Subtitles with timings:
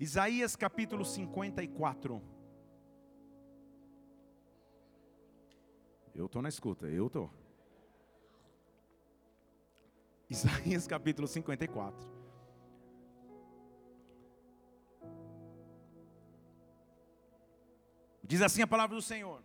[0.00, 2.22] Isaías capítulo 54.
[6.14, 7.30] Eu estou na escuta, eu estou.
[10.30, 12.08] Isaías capítulo 54.
[18.24, 19.42] Diz assim a palavra do Senhor: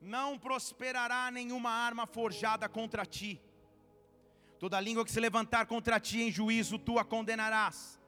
[0.00, 3.40] Não prosperará nenhuma arma forjada contra ti,
[4.58, 7.98] toda língua que se levantar contra ti em juízo tu a condenarás.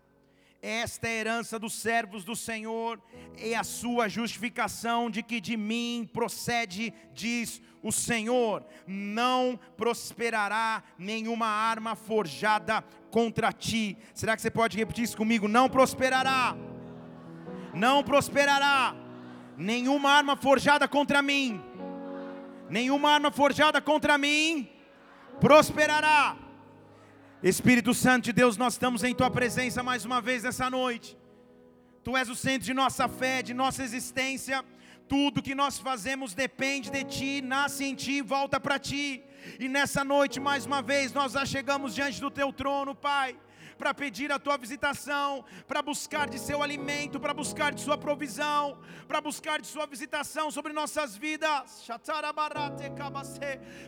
[0.63, 3.01] Esta é a herança dos servos do Senhor,
[3.39, 11.47] e a sua justificação de que de mim procede, diz o Senhor: não prosperará nenhuma
[11.47, 13.97] arma forjada contra ti.
[14.13, 15.49] Será que você pode repetir isso comigo?
[15.49, 16.55] Não prosperará,
[17.73, 18.95] não prosperará
[19.57, 21.59] nenhuma arma forjada contra mim,
[22.69, 24.69] nenhuma arma forjada contra mim
[25.41, 26.37] prosperará
[27.43, 31.17] Espírito Santo de Deus, nós estamos em Tua presença mais uma vez nessa noite.
[32.05, 34.63] Tu és o centro de nossa fé, de nossa existência.
[35.09, 39.25] Tudo que nós fazemos depende de Ti, nasce em Ti, volta para Ti.
[39.59, 43.35] E nessa noite, mais uma vez, nós já chegamos diante do Teu trono, Pai
[43.81, 48.79] para pedir a tua visitação, para buscar de seu alimento, para buscar de sua provisão,
[49.09, 51.89] para buscar de sua visitação sobre nossas vidas.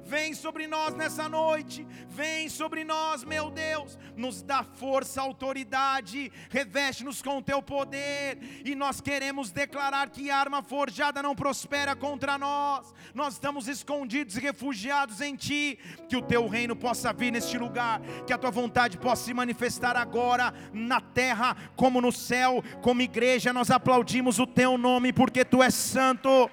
[0.03, 7.21] Vem sobre nós nessa noite, vem sobre nós, meu Deus, nos dá força, autoridade, reveste-nos
[7.21, 12.95] com o teu poder, e nós queremos declarar que arma forjada não prospera contra nós.
[13.15, 18.01] Nós estamos escondidos e refugiados em ti, que o teu reino possa vir neste lugar,
[18.27, 22.63] que a tua vontade possa se manifestar estar agora na terra como no céu.
[22.81, 26.49] Como igreja, nós aplaudimos o teu nome porque tu és santo,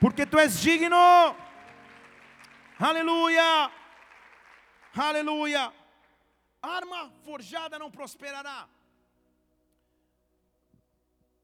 [0.00, 0.96] porque tu és digno.
[2.78, 3.70] Aleluia!
[4.94, 5.72] Aleluia!
[6.62, 8.68] Arma forjada não prosperará.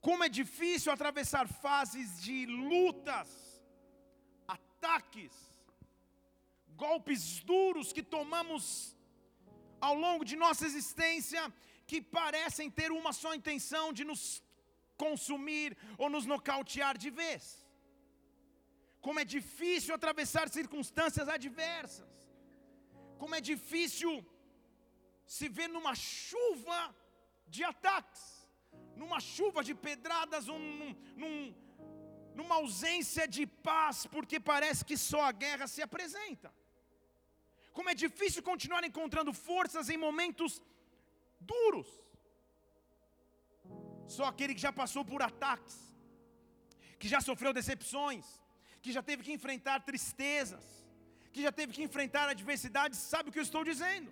[0.01, 3.29] Como é difícil atravessar fases de lutas,
[4.47, 5.33] ataques,
[6.77, 8.97] golpes duros que tomamos
[9.81, 11.43] ao longo de nossa existência
[11.87, 14.23] que parecem ter uma só intenção de nos
[15.05, 17.43] consumir ou nos nocautear de vez.
[19.01, 22.11] Como é difícil atravessar circunstâncias adversas.
[23.21, 24.13] Como é difícil
[25.25, 26.81] se ver numa chuva
[27.47, 28.25] de ataques,
[28.97, 31.35] numa chuva de pedradas, um, num,
[32.35, 36.53] numa ausência de paz, porque parece que só a guerra se apresenta.
[37.79, 40.53] Como é difícil continuar encontrando forças em momentos
[41.51, 41.89] duros.
[44.15, 45.77] Só aquele que já passou por ataques,
[46.99, 48.27] que já sofreu decepções,
[48.83, 50.65] que já teve que enfrentar tristezas,
[51.33, 54.11] que já teve que enfrentar adversidades, sabe o que eu estou dizendo.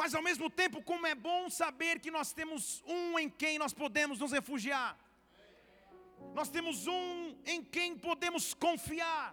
[0.00, 3.72] Mas ao mesmo tempo, como é bom saber que nós temos um em quem nós
[3.72, 4.92] podemos nos refugiar.
[6.34, 9.26] Nós temos um em quem podemos confiar.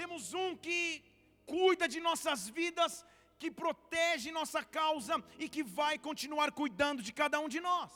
[0.00, 1.09] Temos um que
[1.52, 2.92] cuida de nossas vidas,
[3.40, 7.90] que protege nossa causa e que vai continuar cuidando de cada um de nós.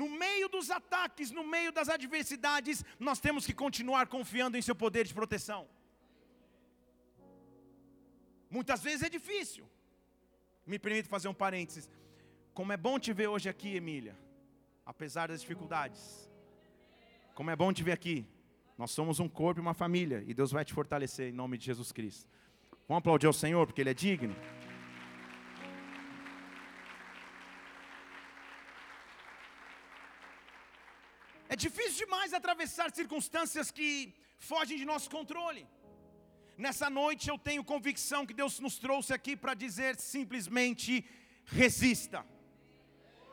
[0.00, 4.76] No meio dos ataques, no meio das adversidades, nós temos que continuar confiando em seu
[4.84, 5.62] poder de proteção.
[8.56, 9.64] Muitas vezes é difícil.
[10.64, 11.90] Me permite fazer um parênteses.
[12.54, 14.16] Como é bom te ver hoje aqui, Emília,
[14.92, 16.30] apesar das dificuldades.
[17.34, 18.16] Como é bom te ver aqui.
[18.78, 21.66] Nós somos um corpo e uma família, e Deus vai te fortalecer em nome de
[21.66, 22.28] Jesus Cristo.
[22.86, 24.36] Vamos aplaudir ao Senhor, porque Ele é digno.
[31.48, 35.66] É difícil demais atravessar circunstâncias que fogem de nosso controle.
[36.56, 41.04] Nessa noite eu tenho convicção que Deus nos trouxe aqui para dizer simplesmente:
[41.46, 42.24] resista.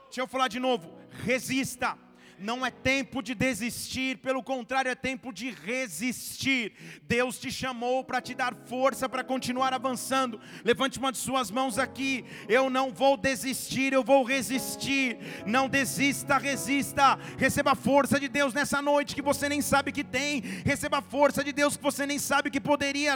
[0.05, 0.91] Deixa eu falar de novo:
[1.23, 1.95] resista
[2.39, 6.73] não é tempo de desistir, pelo contrário, é tempo de resistir.
[7.03, 10.39] Deus te chamou para te dar força para continuar avançando.
[10.63, 12.25] Levante uma de suas mãos aqui.
[12.47, 15.17] Eu não vou desistir, eu vou resistir.
[15.45, 17.17] Não desista, resista.
[17.37, 20.41] Receba a força de Deus nessa noite que você nem sabe que tem.
[20.41, 23.15] Receba a força de Deus que você nem sabe que poderia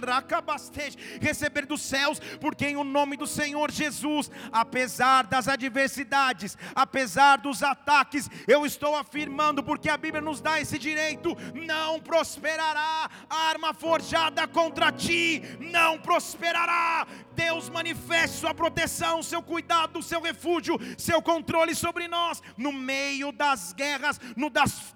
[1.22, 7.64] receber dos céus, porque em o nome do Senhor Jesus, apesar das adversidades, apesar dos
[7.64, 13.74] ataques, eu estou a afirmando, porque a Bíblia nos dá esse direito: não prosperará arma
[13.74, 17.08] forjada contra ti, não prosperará.
[17.34, 23.74] Deus manifeste sua proteção, seu cuidado, seu refúgio, seu controle sobre nós, no meio das
[23.74, 24.94] guerras, no das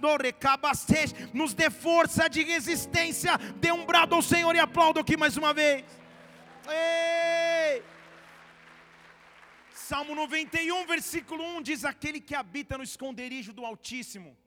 [1.33, 3.37] nos dê força de resistência.
[3.55, 5.83] Dê um brado ao Senhor e aplaudo aqui mais uma vez.
[6.67, 7.02] Ei!
[9.89, 14.37] Salmo 91, versículo 1 diz: Aquele que habita no esconderijo do Altíssimo,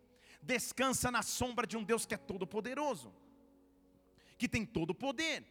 [0.41, 3.13] descansa na sombra de um Deus que é todo-poderoso,
[4.39, 5.45] que tem todo o poder.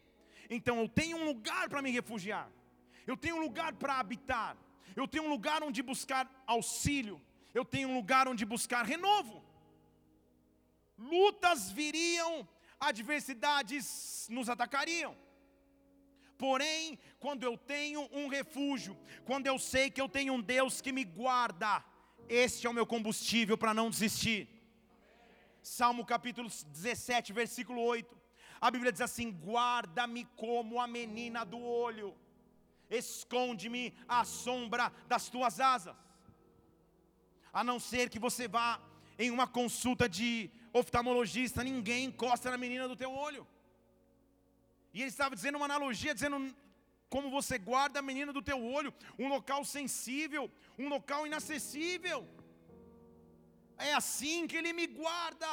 [0.50, 2.50] Então eu tenho um lugar para me refugiar,
[3.06, 4.58] eu tenho um lugar para habitar,
[4.96, 7.22] eu tenho um lugar onde buscar auxílio,
[7.54, 9.44] eu tenho um lugar onde buscar renovo.
[10.98, 12.48] Lutas viriam,
[12.80, 15.16] adversidades nos atacariam.
[16.38, 20.92] Porém, quando eu tenho um refúgio, quando eu sei que eu tenho um Deus que
[20.92, 21.84] me guarda,
[22.28, 24.50] este é o meu combustível para não desistir.
[25.62, 28.16] Salmo capítulo 17, versículo 8.
[28.60, 32.16] A Bíblia diz assim: Guarda-me como a menina do olho,
[32.90, 35.96] esconde-me à sombra das tuas asas.
[37.54, 38.82] A não ser que você vá
[39.18, 43.48] em uma consulta de oftalmologista, ninguém encosta na menina do teu olho.
[44.96, 46.38] E ele estava dizendo uma analogia, dizendo
[47.10, 50.50] como você guarda a menina do teu olho, um local sensível,
[50.80, 52.20] um local inacessível.
[53.78, 55.52] É assim que ele me guarda,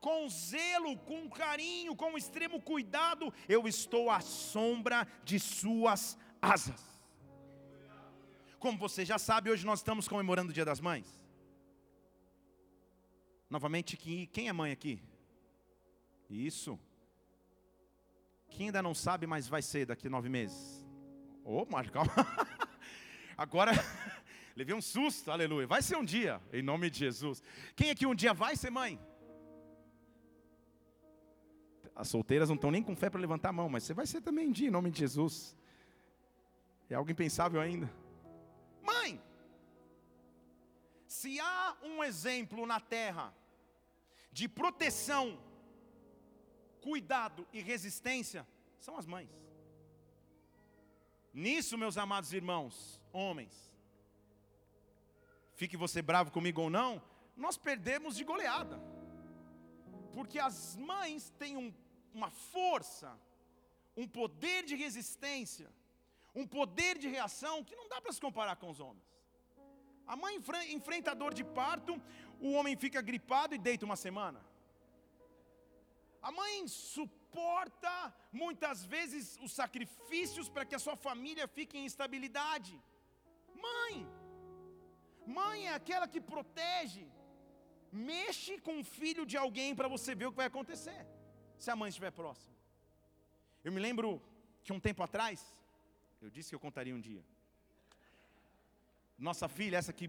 [0.00, 6.82] com zelo, com carinho, com extremo cuidado, eu estou à sombra de suas asas.
[8.58, 11.06] Como você já sabe, hoje nós estamos comemorando o Dia das Mães.
[13.48, 15.00] Novamente, quem é mãe aqui?
[16.28, 16.76] Isso.
[18.50, 20.86] Quem ainda não sabe, mas vai ser daqui a nove meses.
[21.44, 22.12] Ô, oh, Marco, calma.
[23.36, 23.72] Agora,
[24.54, 25.66] levei um susto, aleluia.
[25.66, 27.42] Vai ser um dia, em nome de Jesus.
[27.74, 29.00] Quem aqui um dia vai ser mãe?
[31.94, 34.20] As solteiras não estão nem com fé para levantar a mão, mas você vai ser
[34.20, 35.56] também um dia, em nome de Jesus.
[36.88, 37.90] É algo impensável ainda.
[38.82, 39.22] Mãe,
[41.06, 43.32] se há um exemplo na terra
[44.32, 45.38] de proteção,
[46.80, 48.46] cuidado e resistência,
[48.78, 49.30] são as mães.
[51.32, 53.72] Nisso, meus amados irmãos, homens,
[55.54, 57.02] fique você bravo comigo ou não,
[57.36, 58.80] nós perdemos de goleada,
[60.12, 61.72] porque as mães têm um,
[62.12, 63.16] uma força,
[63.96, 65.70] um poder de resistência,
[66.34, 69.08] um poder de reação que não dá para se comparar com os homens.
[70.06, 70.40] A mãe
[70.70, 72.00] enfrenta a dor de parto,
[72.40, 74.44] o homem fica gripado e deita uma semana.
[76.28, 77.94] A mãe suporta
[78.40, 82.74] muitas vezes os sacrifícios para que a sua família fique em estabilidade.
[83.66, 83.94] Mãe,
[85.26, 87.06] mãe é aquela que protege.
[87.92, 91.00] Mexe com o filho de alguém para você ver o que vai acontecer,
[91.58, 92.54] se a mãe estiver próxima.
[93.64, 94.22] Eu me lembro
[94.62, 95.44] que um tempo atrás,
[96.22, 97.24] eu disse que eu contaria um dia.
[99.18, 100.08] Nossa filha, essa que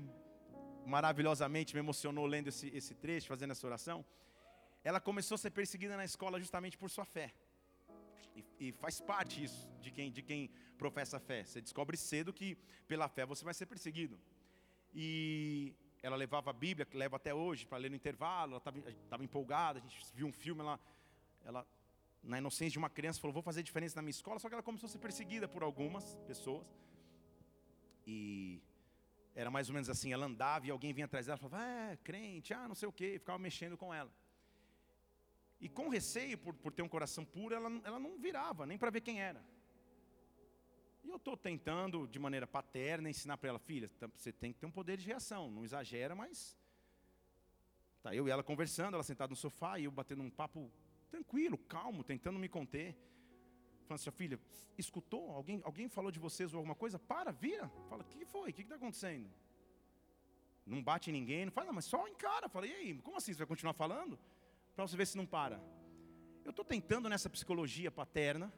[0.85, 4.05] maravilhosamente me emocionou lendo esse, esse trecho, fazendo essa oração,
[4.83, 7.33] ela começou a ser perseguida na escola justamente por sua fé.
[8.35, 11.43] E, e, faz parte isso de quem, de quem professa a fé.
[11.43, 12.55] Você descobre cedo que
[12.87, 14.19] pela fé você vai ser perseguido.
[14.93, 19.23] E ela levava a Bíblia, que leva até hoje, para ler no intervalo, ela estava
[19.23, 20.79] empolgada, a gente viu um filme, ela,
[21.45, 21.67] ela,
[22.23, 24.63] na inocência de uma criança, falou, vou fazer diferença na minha escola, só que ela
[24.63, 26.65] começou a ser perseguida por algumas pessoas.
[28.07, 28.61] E
[29.35, 32.53] era mais ou menos assim, ela andava e alguém vinha atrás dela falava, é, crente,
[32.53, 34.11] ah, não sei o quê, e ficava mexendo com ela.
[35.61, 38.89] E com receio, por, por ter um coração puro, ela, ela não virava, nem para
[38.89, 39.45] ver quem era.
[41.03, 44.65] E eu estou tentando, de maneira paterna, ensinar para ela, filha, você tem que ter
[44.65, 46.57] um poder de reação, não exagera, mas...
[48.01, 50.71] Tá, eu e ela conversando, ela sentada no sofá, e eu batendo um papo
[51.11, 52.97] tranquilo, calmo, tentando me conter.
[53.85, 54.39] Falando assim, filha,
[54.77, 55.29] escutou?
[55.31, 56.97] Alguém, alguém falou de vocês ou alguma coisa?
[56.97, 57.69] Para, vira.
[57.87, 58.49] Fala, o que foi?
[58.49, 59.29] O que está acontecendo?
[60.65, 62.49] Não bate ninguém, não fala, mas só encara.
[62.49, 63.33] Fala, e aí, como assim?
[63.33, 64.17] Você vai continuar falando?
[64.75, 65.61] Para você ver se não para.
[66.43, 68.51] Eu estou tentando nessa psicologia paterna.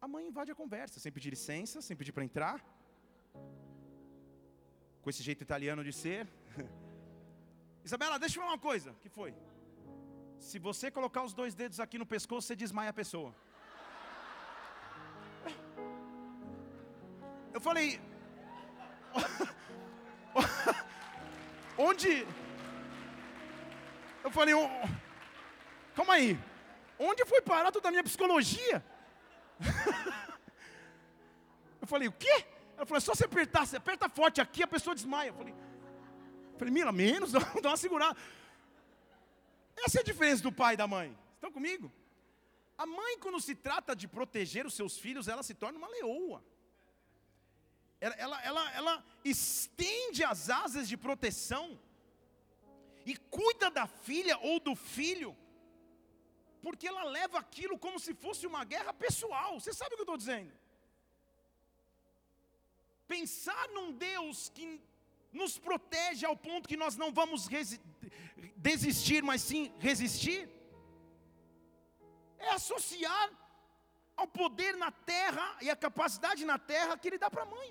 [0.00, 2.64] A mãe invade a conversa, sem pedir licença, sem pedir para entrar.
[5.02, 6.26] Com esse jeito italiano de ser.
[7.84, 8.94] Isabela, deixa eu falar uma coisa.
[9.02, 9.34] Que foi?
[10.38, 13.34] Se você colocar os dois dedos aqui no pescoço, você desmaia a pessoa.
[17.52, 18.00] Eu falei.
[21.78, 22.26] Onde.
[24.22, 24.68] Eu falei, oh,
[25.94, 26.38] calma aí.
[26.98, 28.84] Onde foi parar toda a minha psicologia?
[31.80, 32.46] eu falei, o quê?
[32.76, 35.28] Ela falou, é só você apertar, você aperta forte aqui, a pessoa desmaia.
[35.28, 38.16] Eu falei, eu falei menos, dá uma segurada.
[39.84, 41.16] Essa é a diferença do pai e da mãe.
[41.34, 41.90] Estão comigo?
[42.78, 46.42] A mãe, quando se trata de proteger os seus filhos, ela se torna uma leoa
[48.02, 51.78] ela, ela, ela, ela estende as asas de proteção
[53.04, 55.36] e cuida da filha ou do filho,
[56.62, 59.58] porque ela leva aquilo como se fosse uma guerra pessoal.
[59.58, 60.52] Você sabe o que eu estou dizendo?
[63.14, 64.66] pensar num Deus que
[65.40, 67.40] nos protege ao ponto que nós não vamos
[68.68, 70.40] desistir, mas sim resistir,
[72.38, 73.26] é associar
[74.16, 77.70] ao poder na terra e a capacidade na terra que ele dá para a mãe.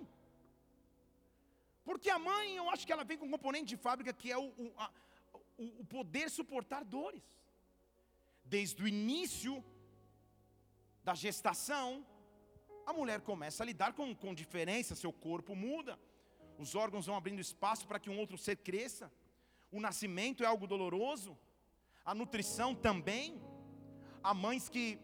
[1.87, 4.37] Porque a mãe, eu acho que ela vem com um componente de fábrica que é
[4.37, 4.91] o, o, a,
[5.61, 7.25] o, o poder suportar dores.
[8.55, 9.53] Desde o início
[11.07, 11.87] da gestação,
[12.85, 15.99] a mulher começa a lidar com, com diferença, seu corpo muda,
[16.57, 19.11] os órgãos vão abrindo espaço para que um outro ser cresça,
[19.71, 21.37] o nascimento é algo doloroso,
[22.03, 23.41] a nutrição também.
[24.23, 24.99] Há mães que,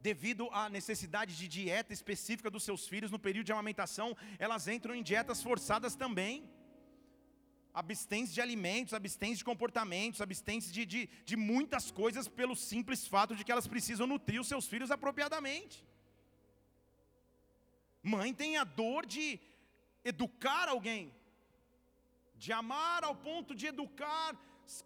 [0.00, 4.94] devido à necessidade de dieta específica dos seus filhos no período de amamentação, elas entram
[4.94, 6.48] em dietas forçadas também.
[7.82, 13.36] Abstência de alimentos, abstência de comportamentos, abstência de, de, de muitas coisas, pelo simples fato
[13.36, 15.76] de que elas precisam nutrir os seus filhos apropriadamente.
[18.14, 19.26] Mãe tem a dor de
[20.12, 21.04] educar alguém,
[22.42, 24.30] de amar ao ponto de educar,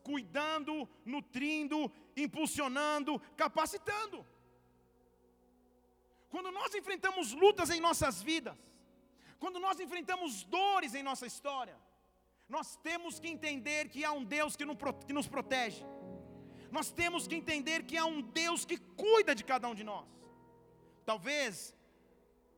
[0.09, 0.75] cuidando,
[1.15, 1.79] nutrindo,
[2.17, 4.19] impulsionando, capacitando.
[6.33, 8.57] Quando nós enfrentamos lutas em nossas vidas,
[9.39, 11.77] quando nós enfrentamos dores em nossa história,
[12.51, 14.65] nós temos que entender que há um Deus que
[15.19, 15.85] nos protege,
[16.71, 20.07] nós temos que entender que há um Deus que cuida de cada um de nós.
[21.05, 21.75] Talvez,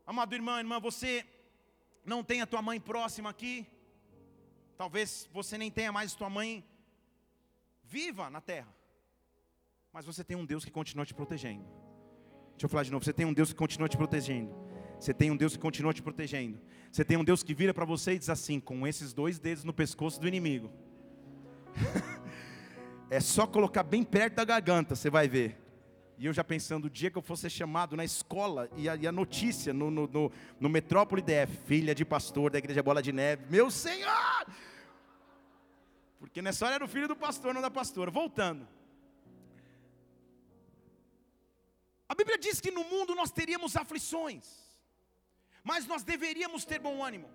[0.07, 1.27] amado irmão, irmã, você
[2.05, 3.67] não tenha tua mãe próxima aqui,
[4.77, 6.65] talvez você nem tenha mais tua mãe
[7.85, 8.75] viva na terra.
[9.93, 11.65] Mas você tem um Deus que continua te protegendo.
[12.53, 14.62] Deixa eu falar de novo, você tem um Deus que continua te protegendo.
[15.03, 16.61] Você tem um Deus que continua te protegendo.
[16.89, 19.65] Você tem um Deus que vira para você e diz assim, com esses dois dedos
[19.65, 20.71] no pescoço do inimigo.
[23.11, 25.59] é só colocar bem perto da garganta, você vai ver.
[26.17, 29.05] E eu já pensando, o dia que eu fosse chamado na escola, e a, e
[29.05, 30.31] a notícia no, no, no,
[30.61, 34.47] no Metrópole DF, filha de pastor da igreja Bola de Neve, meu Senhor!
[36.21, 38.09] Porque nessa hora era o filho do pastor, não da pastora.
[38.09, 38.69] Voltando.
[42.09, 44.62] A Bíblia diz que no mundo nós teríamos aflições,
[45.71, 47.31] mas nós deveríamos ter bom ânimo.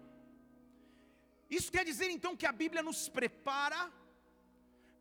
[1.49, 3.81] Isso quer dizer então que a Bíblia nos prepara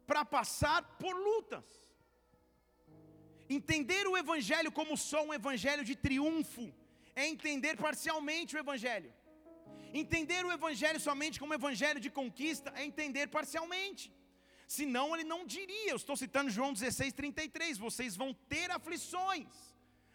[0.07, 1.67] para passar por lutas.
[3.49, 6.67] Entender o Evangelho como só um Evangelho de triunfo
[7.15, 9.13] é entender parcialmente o Evangelho.
[10.03, 14.13] Entender o Evangelho somente como Evangelho de conquista é entender parcialmente.
[14.67, 19.47] Senão ele não diria, eu estou citando João 16, 33, vocês vão ter aflições,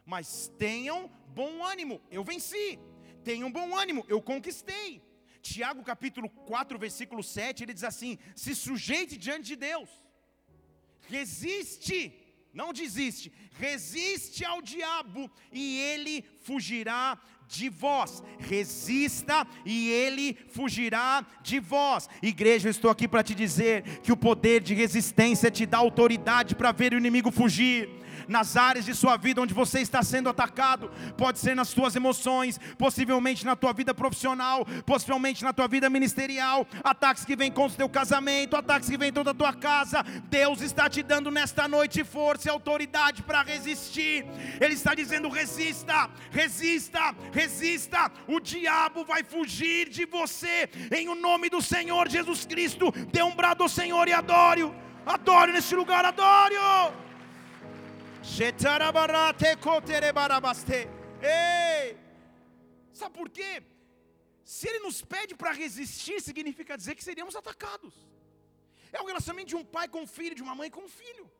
[0.06, 2.77] mas tenham bom ânimo, eu venci,
[3.23, 5.01] tenham bom ânimo, eu conquistei.
[5.41, 9.89] Tiago capítulo 4, versículo 7, ele diz assim: se sujeite diante de Deus,
[11.07, 12.13] resiste,
[12.53, 18.23] não desiste, resiste ao diabo e ele fugirá de vós.
[18.39, 22.07] Resista e ele fugirá de vós.
[22.21, 26.55] Igreja, eu estou aqui para te dizer que o poder de resistência te dá autoridade
[26.55, 27.89] para ver o inimigo fugir
[28.31, 32.59] nas áreas de sua vida onde você está sendo atacado, pode ser nas suas emoções,
[32.77, 37.77] possivelmente na tua vida profissional, possivelmente na tua vida ministerial, ataques que vêm contra o
[37.77, 40.03] teu casamento, ataques que vêm contra a tua casa.
[40.29, 44.25] Deus está te dando nesta noite força e autoridade para resistir.
[44.59, 48.11] Ele está dizendo: resista, resista, resista.
[48.27, 52.91] O diabo vai fugir de você em o nome do Senhor Jesus Cristo.
[53.11, 54.71] Dê um brado ao Senhor e adore.
[55.05, 56.55] Adore neste lugar, adore.
[61.21, 61.97] Ei!
[62.93, 63.63] Sabe por quê?
[64.43, 67.93] Se ele nos pede para resistir, significa dizer que seríamos atacados.
[68.91, 71.31] É o relacionamento de um pai com um filho, de uma mãe com um filho.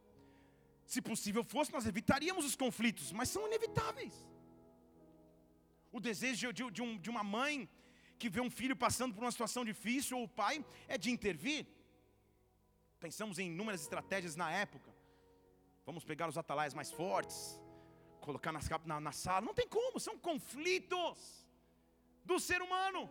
[0.85, 4.13] Se possível fosse, nós evitaríamos os conflitos, mas são inevitáveis.
[5.91, 7.69] O desejo de, de, um, de uma mãe
[8.17, 11.65] que vê um filho passando por uma situação difícil, ou o pai, é de intervir.
[13.00, 14.90] Pensamos em inúmeras estratégias na época.
[15.85, 17.59] Vamos pegar os atalaias mais fortes,
[18.19, 19.45] colocar nas, na, na sala.
[19.45, 21.47] Não tem como, são conflitos
[22.23, 23.09] do ser humano.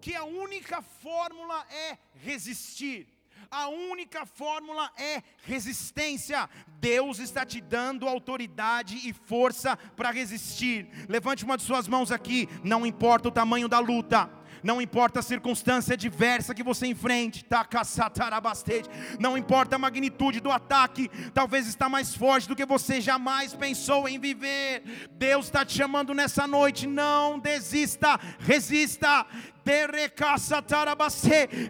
[0.00, 3.06] Que a única fórmula é resistir.
[3.50, 6.48] A única fórmula é resistência.
[6.78, 10.88] Deus está te dando autoridade e força para resistir.
[11.08, 12.48] Levante uma de suas mãos aqui.
[12.64, 17.44] Não importa o tamanho da luta não importa a circunstância diversa que você enfrente,
[19.18, 24.08] não importa a magnitude do ataque, talvez está mais forte do que você jamais pensou
[24.08, 25.08] em viver.
[25.12, 29.26] Deus está te chamando nessa noite, não desista, resista.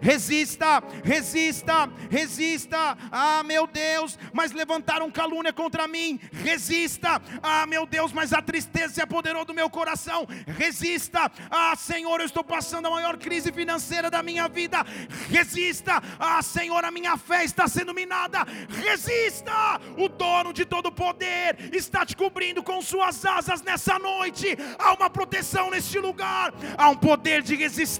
[0.01, 2.97] Resista, resista, resista.
[3.11, 6.19] Ah, meu Deus, mas levantaram calúnia contra mim.
[6.31, 7.21] Resista.
[7.41, 10.27] Ah, meu Deus, mas a tristeza se apoderou do meu coração.
[10.57, 11.31] Resista.
[11.49, 14.85] Ah, Senhor, eu estou passando a maior crise financeira da minha vida.
[15.29, 16.01] Resista.
[16.19, 18.45] Ah, Senhor, a minha fé está sendo minada.
[18.83, 19.79] Resista.
[19.97, 24.57] O dono de todo poder está te cobrindo com suas asas nessa noite.
[24.79, 26.53] Há uma proteção neste lugar.
[26.77, 27.90] Há um poder de resistência.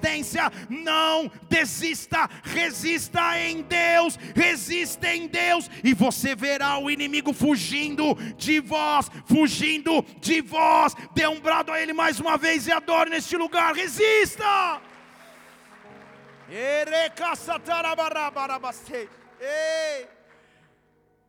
[0.70, 2.30] Não desista.
[2.44, 4.16] Resista em Deus.
[4.36, 5.70] Resista em Deus.
[5.84, 9.10] E você verá o inimigo fugindo de vós.
[9.26, 10.96] Fugindo de vós.
[11.14, 13.74] Dê um brado a Ele mais uma vez e adore neste lugar.
[13.74, 14.82] Resista.
[19.40, 20.08] Ei.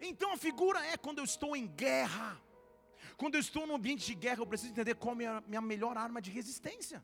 [0.01, 2.41] Então a figura é quando eu estou em guerra.
[3.17, 5.97] Quando eu estou num ambiente de guerra, eu preciso entender qual é a minha melhor
[5.97, 7.03] arma de resistência.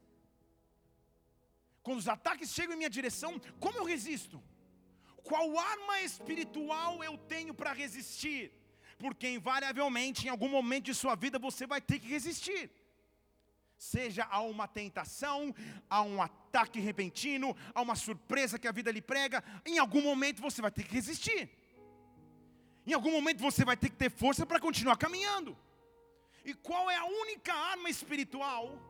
[1.88, 4.42] Quando os ataques chegam em minha direção, como eu resisto?
[5.28, 8.52] Qual arma espiritual eu tenho para resistir?
[8.99, 12.71] Porque invariavelmente, em algum momento de sua vida, você vai ter que resistir
[13.78, 15.54] seja a uma tentação,
[15.88, 20.42] a um ataque repentino, a uma surpresa que a vida lhe prega, em algum momento
[20.42, 21.49] você vai ter que resistir.
[22.85, 25.57] Em algum momento você vai ter que ter força para continuar caminhando.
[26.45, 28.88] E qual é a única arma espiritual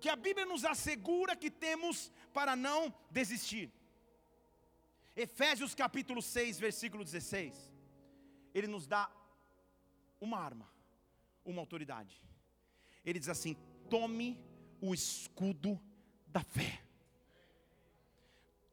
[0.00, 3.72] que a Bíblia nos assegura que temos para não desistir?
[5.16, 7.72] Efésios capítulo 6, versículo 16.
[8.54, 9.10] Ele nos dá
[10.20, 10.70] uma arma,
[11.44, 12.22] uma autoridade.
[13.04, 13.56] Ele diz assim:
[13.90, 14.38] tome
[14.80, 15.80] o escudo
[16.26, 16.82] da fé.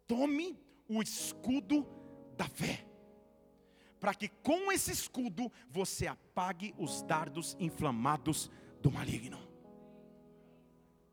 [0.07, 1.87] Tome o escudo
[2.37, 2.85] da fé.
[3.99, 8.51] Para que com esse escudo você apague os dardos inflamados
[8.81, 9.44] do maligno.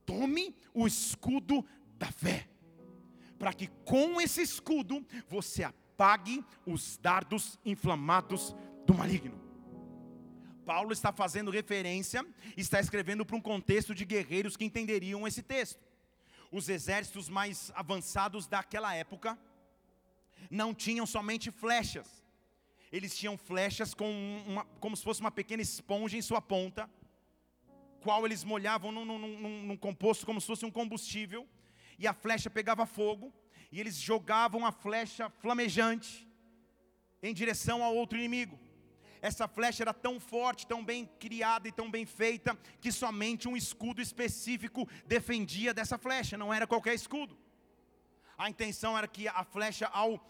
[0.05, 1.65] Tome o escudo
[1.99, 2.49] da fé.
[3.39, 8.55] Para que com esse escudo você apague os dardos inflamados
[8.87, 9.41] do maligno.
[10.65, 12.25] Paulo está fazendo referência,
[12.57, 15.81] está escrevendo para um contexto de guerreiros que entenderiam esse texto.
[16.51, 19.39] Os exércitos mais avançados daquela época
[20.51, 22.23] não tinham somente flechas,
[22.93, 24.11] eles tinham flechas com
[24.47, 26.89] uma, como se fosse uma pequena esponja em sua ponta,
[28.05, 31.43] qual eles molhavam num, num, num, num composto como se fosse um combustível,
[31.99, 33.33] e a flecha pegava fogo,
[33.71, 36.29] e eles jogavam a flecha flamejante
[37.23, 38.59] em direção ao outro inimigo.
[39.23, 43.57] Essa flecha era tão forte, tão bem criada e tão bem feita, que somente um
[43.57, 47.39] escudo específico defendia dessa flecha, não era qualquer escudo.
[48.37, 50.21] A intenção era que a flecha, ao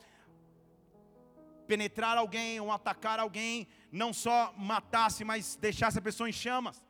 [1.66, 6.82] penetrar alguém ou atacar alguém, não só matasse, mas deixasse a pessoa em chamas.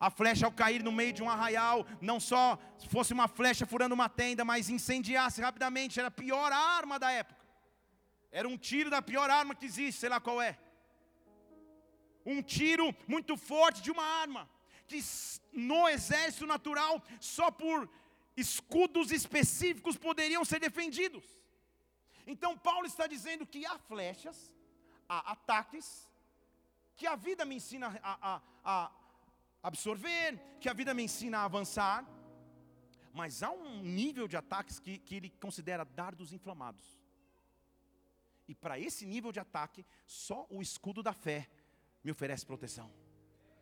[0.00, 2.58] A flecha, ao cair no meio de um arraial, não só
[2.88, 5.98] fosse uma flecha furando uma tenda, mas incendiasse rapidamente.
[5.98, 7.44] Era a pior arma da época.
[8.30, 10.56] Era um tiro da pior arma que existe, sei lá qual é
[12.30, 14.48] um tiro muito forte de uma arma,
[14.86, 15.00] que
[15.52, 17.88] no exército natural, só por
[18.36, 21.24] escudos específicos poderiam ser defendidos.
[22.26, 24.54] Então, Paulo está dizendo que há flechas,
[25.08, 26.06] há ataques,
[26.96, 28.90] que a vida me ensina a, a, a
[29.62, 32.06] absorver, que a vida me ensina a avançar,
[33.12, 36.98] mas há um nível de ataques que, que ele considera dardos inflamados.
[38.46, 41.48] E para esse nível de ataque, só o escudo da fé
[42.02, 42.90] me oferece proteção.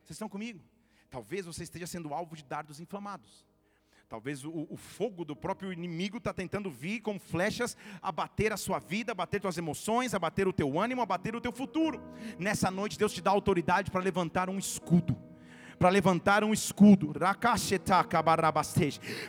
[0.05, 0.63] Vocês estão comigo?
[1.11, 3.45] Talvez você esteja sendo alvo de dardos inflamados.
[4.09, 8.79] Talvez o, o fogo do próprio inimigo está tentando vir com flechas, abater a sua
[8.79, 12.01] vida, abater suas emoções, abater o teu ânimo, abater o teu futuro.
[12.39, 15.26] Nessa noite, Deus te dá autoridade para levantar um escudo
[15.79, 17.13] para levantar um escudo.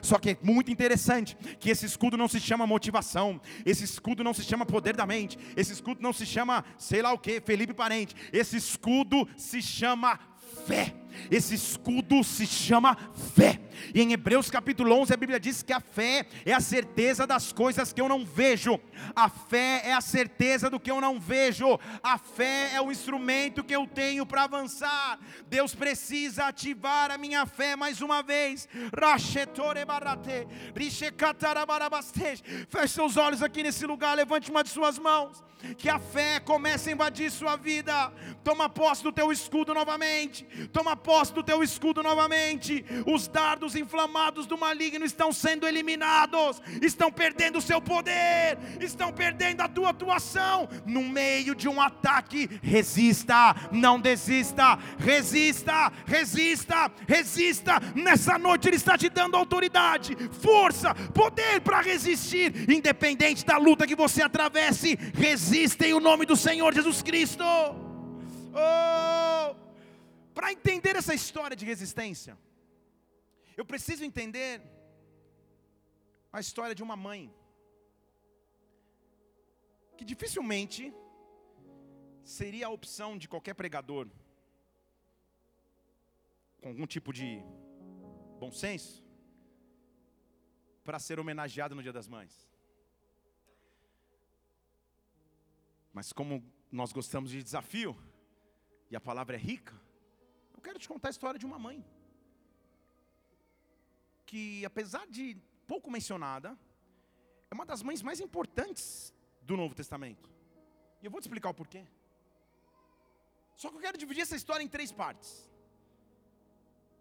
[0.01, 4.33] Só que é muito interessante que esse escudo não se chama motivação, esse escudo não
[4.33, 7.73] se chama poder da mente, esse escudo não se chama sei lá o que, Felipe
[7.73, 10.19] Parente, esse escudo se chama
[10.65, 10.93] fé.
[11.29, 12.97] Esse escudo se chama
[13.35, 13.59] fé.
[13.93, 17.51] E em Hebreus capítulo 11 a Bíblia diz que a fé é a certeza das
[17.51, 18.79] coisas que eu não vejo.
[19.15, 21.79] A fé é a certeza do que eu não vejo.
[22.01, 25.19] A fé é o instrumento que eu tenho para avançar.
[25.47, 28.67] Deus precisa ativar a minha fé mais uma vez.
[32.69, 35.43] Feche seus olhos aqui nesse lugar, levante uma de suas mãos.
[35.77, 38.13] Que a fé comece a invadir sua vida.
[38.43, 40.45] Toma posse do teu escudo novamente.
[40.71, 42.83] Toma posse do teu escudo novamente.
[43.05, 49.61] Os dardos inflamados do maligno estão sendo eliminados, estão perdendo o seu poder, estão perdendo
[49.61, 50.67] a tua atuação.
[50.85, 57.79] No meio de um ataque, resista, não desista, resista, resista, resista.
[57.95, 63.95] Nessa noite Ele está te dando autoridade, força, poder para resistir, independente da luta que
[63.95, 64.99] você atravesse.
[65.13, 67.45] Resista em o nome do Senhor Jesus Cristo.
[68.53, 69.26] Oh,
[70.37, 72.33] para entender essa história de resistência,
[73.59, 74.51] eu preciso entender
[76.31, 77.21] a história de uma mãe
[79.97, 80.93] que dificilmente
[82.23, 84.05] seria a opção de qualquer pregador
[86.61, 87.29] com algum tipo de
[88.43, 89.03] bom senso
[90.83, 92.35] para ser homenageado no Dia das Mães.
[95.91, 97.97] Mas como nós gostamos de desafio,
[98.91, 99.86] e a palavra é rica,
[100.67, 101.77] quero te contar a história de uma mãe.
[104.29, 105.25] Que apesar de
[105.71, 106.49] pouco mencionada,
[107.49, 109.13] é uma das mães mais importantes
[109.49, 110.29] do Novo Testamento.
[111.01, 111.83] E eu vou te explicar o porquê.
[113.55, 115.49] Só que eu quero dividir essa história em três partes.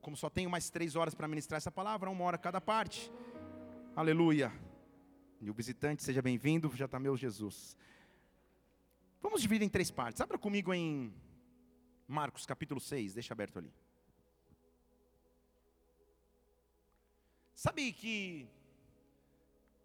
[0.01, 3.11] Como só tenho mais três horas para ministrar essa palavra, uma hora cada parte.
[3.97, 4.53] Aleluia.
[5.41, 7.77] E o visitante, seja bem-vindo, já está meu Jesus.
[9.21, 10.21] Vamos dividir em três partes.
[10.21, 11.13] Abra comigo em
[12.09, 13.73] Marcos capítulo 6, deixa aberto ali.
[17.55, 18.49] Sabe que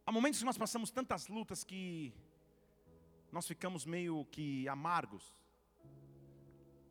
[0.06, 2.14] há momentos que nós passamos tantas lutas que
[3.32, 5.24] nós ficamos meio que amargos,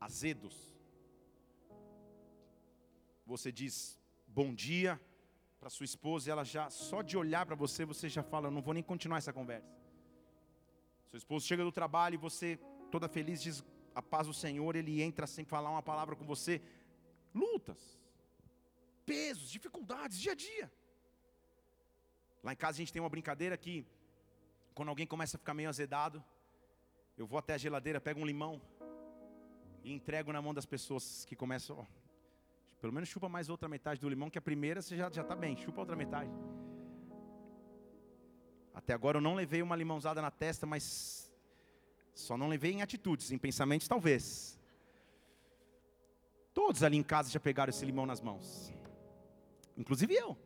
[0.01, 0.75] azedos.
[3.27, 5.01] Você diz bom dia
[5.61, 8.51] para sua esposa e ela já, só de olhar para você, você já fala, eu
[8.51, 9.71] não vou nem continuar essa conversa.
[11.11, 12.59] Seu esposo chega do trabalho e você,
[12.91, 13.63] toda feliz, diz
[13.95, 16.61] a paz do Senhor, ele entra sem falar uma palavra com você.
[17.35, 17.99] Lutas,
[19.05, 20.73] pesos, dificuldades, dia a dia.
[22.43, 23.87] Lá em casa a gente tem uma brincadeira que,
[24.75, 26.25] quando alguém começa a ficar meio azedado,
[27.17, 28.61] eu vou até a geladeira, pego um limão
[29.85, 31.87] e entrego na mão das pessoas que começam, ó,
[32.81, 35.57] pelo menos chupa mais outra metade do limão, que a primeira você já está bem,
[35.57, 36.31] chupa outra metade.
[38.73, 41.30] Até agora eu não levei uma limãozada na testa, mas
[42.15, 44.59] só não levei em atitudes, em pensamentos talvez.
[46.53, 48.73] Todos ali em casa já pegaram esse limão nas mãos,
[49.77, 50.37] inclusive eu,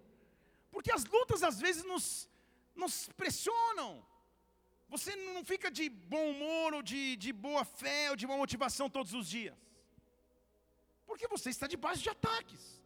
[0.70, 2.28] porque as lutas às vezes nos,
[2.74, 4.04] nos pressionam.
[4.88, 8.88] Você não fica de bom humor, ou de, de boa fé, ou de boa motivação
[8.88, 9.56] todos os dias,
[11.06, 12.82] porque você está debaixo de ataques.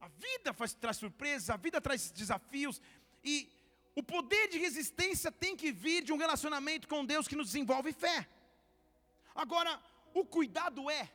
[0.00, 2.80] A vida faz, traz surpresas, a vida traz desafios,
[3.22, 3.50] e
[3.94, 7.92] o poder de resistência tem que vir de um relacionamento com Deus que nos desenvolve
[7.92, 8.28] fé.
[9.34, 9.72] Agora,
[10.12, 11.10] o cuidado é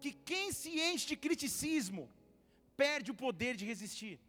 [0.00, 2.10] que quem se enche de criticismo
[2.76, 4.20] perde o poder de resistir.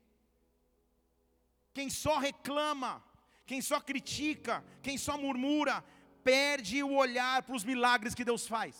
[1.73, 3.03] Quem só reclama,
[3.45, 5.83] quem só critica, quem só murmura,
[6.23, 8.75] perde o olhar para os milagres que Deus faz.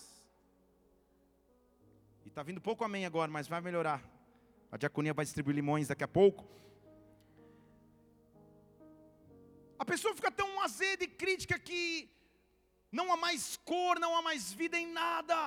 [2.26, 4.02] E está vindo pouco amém agora, mas vai melhorar.
[4.72, 6.48] A diaconia vai distribuir limões daqui a pouco.
[9.80, 12.10] A pessoa fica tão azeda e crítica que
[12.92, 15.38] não há mais cor, não há mais vida em nada.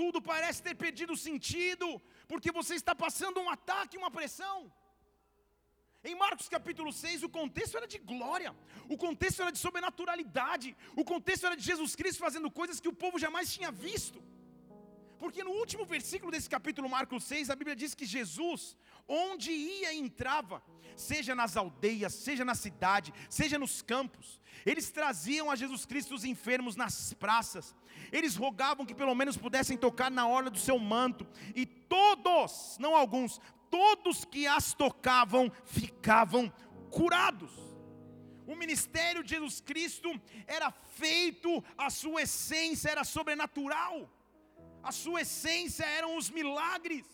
[0.00, 1.86] Tudo parece ter perdido sentido,
[2.26, 4.72] porque você está passando um ataque, uma pressão.
[6.04, 8.50] Em Marcos capítulo 6, o contexto era de glória,
[8.88, 12.98] o contexto era de sobrenaturalidade, o contexto era de Jesus Cristo fazendo coisas que o
[13.04, 14.20] povo jamais tinha visto.
[15.22, 19.94] Porque no último versículo desse capítulo Marcos 6, a Bíblia diz que Jesus, onde ia
[19.94, 20.60] entrava,
[20.96, 26.24] seja nas aldeias, seja na cidade, seja nos campos, eles traziam a Jesus Cristo os
[26.24, 27.72] enfermos nas praças,
[28.10, 32.96] eles rogavam que pelo menos pudessem tocar na orla do seu manto, e todos, não
[32.96, 36.52] alguns, todos que as tocavam ficavam
[36.90, 37.52] curados.
[38.44, 44.10] O ministério de Jesus Cristo era feito, a sua essência era sobrenatural
[44.82, 47.06] a sua essência eram os milagres.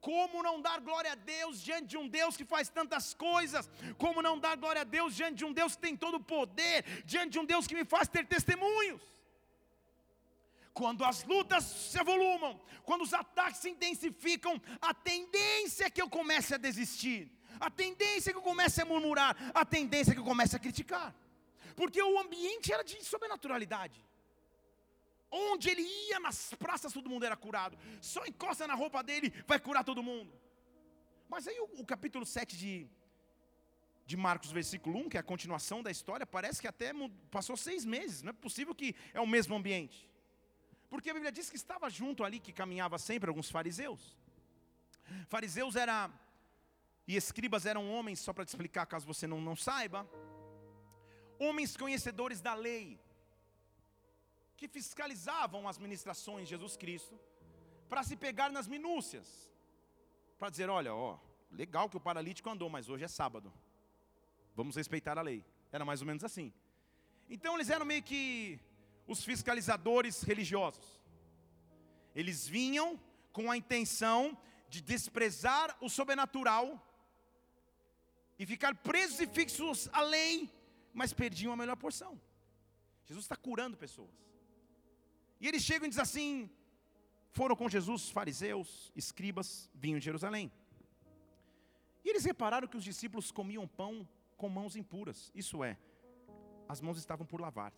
[0.00, 3.70] Como não dar glória a Deus diante de um Deus que faz tantas coisas?
[3.96, 6.84] Como não dar glória a Deus diante de um Deus que tem todo o poder?
[7.04, 9.00] Diante de um Deus que me faz ter testemunhos?
[10.74, 16.08] Quando as lutas se evolumam, quando os ataques se intensificam, a tendência é que eu
[16.08, 20.20] comece a desistir, a tendência é que eu comece a murmurar, a tendência é que
[20.20, 21.14] eu comece a criticar,
[21.76, 24.02] porque o ambiente era de sobrenaturalidade.
[25.32, 27.78] Onde ele ia nas praças, todo mundo era curado.
[28.00, 30.30] Só encosta na roupa dele, vai curar todo mundo.
[31.28, 32.86] Mas aí o, o capítulo 7 de,
[34.04, 36.92] de Marcos, versículo 1, que é a continuação da história, parece que até
[37.30, 38.22] passou seis meses.
[38.22, 40.06] Não é possível que é o mesmo ambiente.
[40.90, 44.14] Porque a Bíblia diz que estava junto ali, que caminhava sempre alguns fariseus.
[45.28, 46.10] Fariseus era
[47.06, 50.08] e escribas eram homens, só para te explicar caso você não, não saiba,
[51.38, 52.98] homens conhecedores da lei,
[54.62, 57.18] que fiscalizavam as ministrações de Jesus Cristo,
[57.88, 59.28] para se pegar nas minúcias,
[60.38, 61.18] para dizer: olha, ó,
[61.50, 63.52] legal que o paralítico andou, mas hoje é sábado,
[64.54, 65.44] vamos respeitar a lei.
[65.72, 66.52] Era mais ou menos assim.
[67.28, 68.60] Então eles eram meio que
[69.04, 71.02] os fiscalizadores religiosos.
[72.14, 73.00] Eles vinham
[73.32, 76.66] com a intenção de desprezar o sobrenatural
[78.38, 80.48] e ficar presos e fixos à lei,
[80.94, 82.20] mas perdiam a melhor porção.
[83.06, 84.31] Jesus está curando pessoas.
[85.42, 86.50] E eles chegam e dizem assim:
[87.38, 90.50] foram com Jesus fariseus, escribas, vinham de Jerusalém.
[92.04, 95.76] E eles repararam que os discípulos comiam pão com mãos impuras, isso é,
[96.68, 97.72] as mãos estavam por lavar.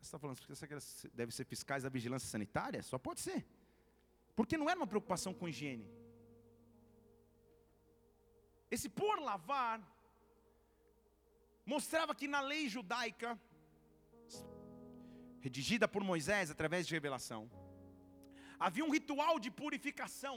[0.00, 0.66] Você está falando, você
[1.14, 2.82] deve ser fiscais da vigilância sanitária?
[2.82, 3.46] Só pode ser.
[4.34, 5.86] Porque não era uma preocupação com higiene.
[8.70, 9.80] Esse por lavar
[11.64, 13.38] mostrava que na lei judaica,
[15.44, 17.42] redigida por Moisés através de revelação,
[18.58, 20.36] havia um ritual de purificação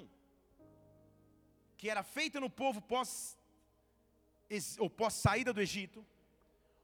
[1.78, 3.10] que era feito no povo pós
[4.80, 6.06] ou pós saída do Egito,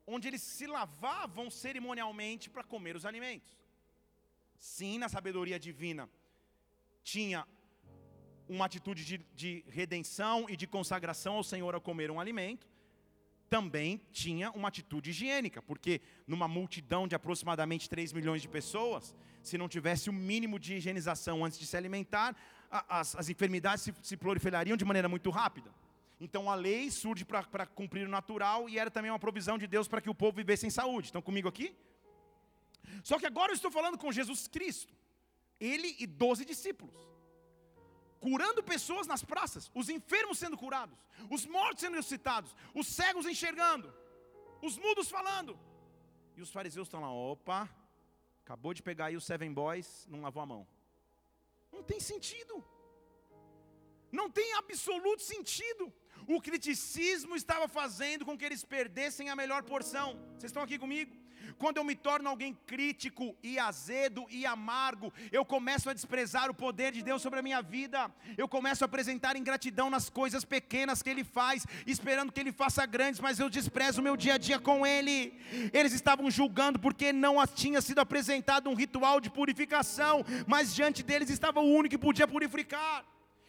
[0.06, 3.54] onde eles se lavavam cerimonialmente para comer os alimentos.
[4.58, 6.10] Sim, na sabedoria divina
[7.04, 7.48] tinha
[8.48, 12.68] uma atitude de, de redenção e de consagração ao Senhor ao comer um alimento,
[13.52, 19.58] também tinha uma atitude higiênica, porque numa multidão de aproximadamente 3 milhões de pessoas, se
[19.58, 22.34] não tivesse o mínimo de higienização antes de se alimentar,
[22.70, 25.70] as, as enfermidades se, se proliferariam de maneira muito rápida.
[26.18, 29.86] Então a lei surge para cumprir o natural e era também uma provisão de Deus
[29.86, 31.08] para que o povo vivesse em saúde.
[31.10, 31.76] Estão comigo aqui?
[33.04, 34.94] Só que agora eu estou falando com Jesus Cristo,
[35.60, 37.11] ele e doze discípulos
[38.26, 40.98] curando pessoas nas praças, os enfermos sendo curados,
[41.30, 43.92] os mortos sendo ressuscitados, os cegos enxergando,
[44.62, 45.60] os mudos falando.
[46.38, 47.70] E os fariseus estão lá, opa,
[48.46, 50.68] acabou de pegar aí os seven boys, não lavou a mão.
[51.74, 52.64] Não tem sentido.
[54.12, 55.92] Não tem absoluto sentido.
[56.28, 60.08] O criticismo estava fazendo com que eles perdessem a melhor porção.
[60.34, 61.12] Vocês estão aqui comigo?
[61.58, 66.54] Quando eu me torno alguém crítico e azedo e amargo, eu começo a desprezar o
[66.54, 68.12] poder de Deus sobre a minha vida.
[68.38, 72.86] Eu começo a apresentar ingratidão nas coisas pequenas que Ele faz, esperando que Ele faça
[72.86, 75.34] grandes, mas eu desprezo o meu dia a dia com Ele.
[75.74, 81.30] Eles estavam julgando porque não tinha sido apresentado um ritual de purificação, mas diante deles
[81.30, 83.06] estava o único que podia purificar.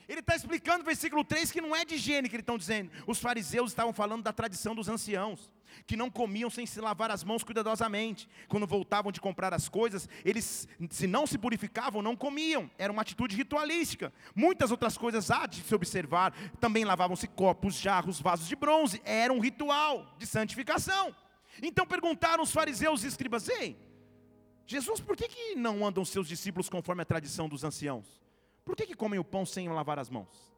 [0.08, 2.90] Ele está explicando no versículo 3 que não é de higiene que eles estão dizendo.
[3.06, 5.50] Os fariseus estavam falando da tradição dos anciãos
[5.86, 8.28] que não comiam sem se lavar as mãos cuidadosamente.
[8.48, 12.70] Quando voltavam de comprar as coisas, eles, se não se purificavam, não comiam.
[12.78, 14.12] Era uma atitude ritualística.
[14.34, 16.32] Muitas outras coisas há de se observar.
[16.60, 19.00] Também lavavam-se copos, jarros, vasos de bronze.
[19.04, 21.14] Era um ritual de santificação.
[21.62, 23.76] Então perguntaram os fariseus e escribas: Ei,
[24.66, 28.22] Jesus, por que, que não andam seus discípulos conforme a tradição dos anciãos?
[28.64, 30.52] Por que, que comem o pão sem lavar as mãos?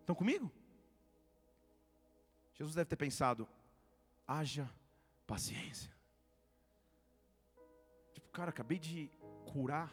[0.00, 0.50] Estão comigo?
[2.54, 3.48] Jesus deve ter pensado:
[4.26, 4.70] haja
[5.26, 5.94] paciência.
[8.14, 9.10] Tipo, cara, acabei de
[9.52, 9.92] curar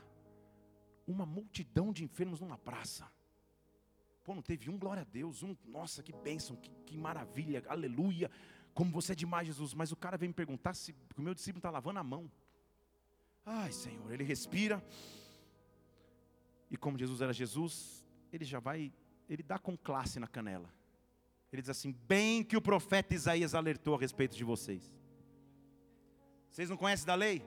[1.06, 3.12] uma multidão de enfermos numa praça.
[4.24, 8.32] Pô, não teve um, glória a Deus, um, nossa, que bênção, que, que maravilha, aleluia,
[8.74, 9.74] como você é demais, Jesus.
[9.74, 12.32] Mas o cara vem me perguntar se o meu discípulo está lavando a mão.
[13.46, 14.82] Ai, Senhor, ele respira.
[16.73, 18.91] E como Jesus era Jesus, ele já vai,
[19.29, 20.73] ele dá com classe na canela.
[21.51, 24.91] Ele diz assim: Bem que o profeta Isaías alertou a respeito de vocês.
[26.49, 27.45] Vocês não conhecem da lei?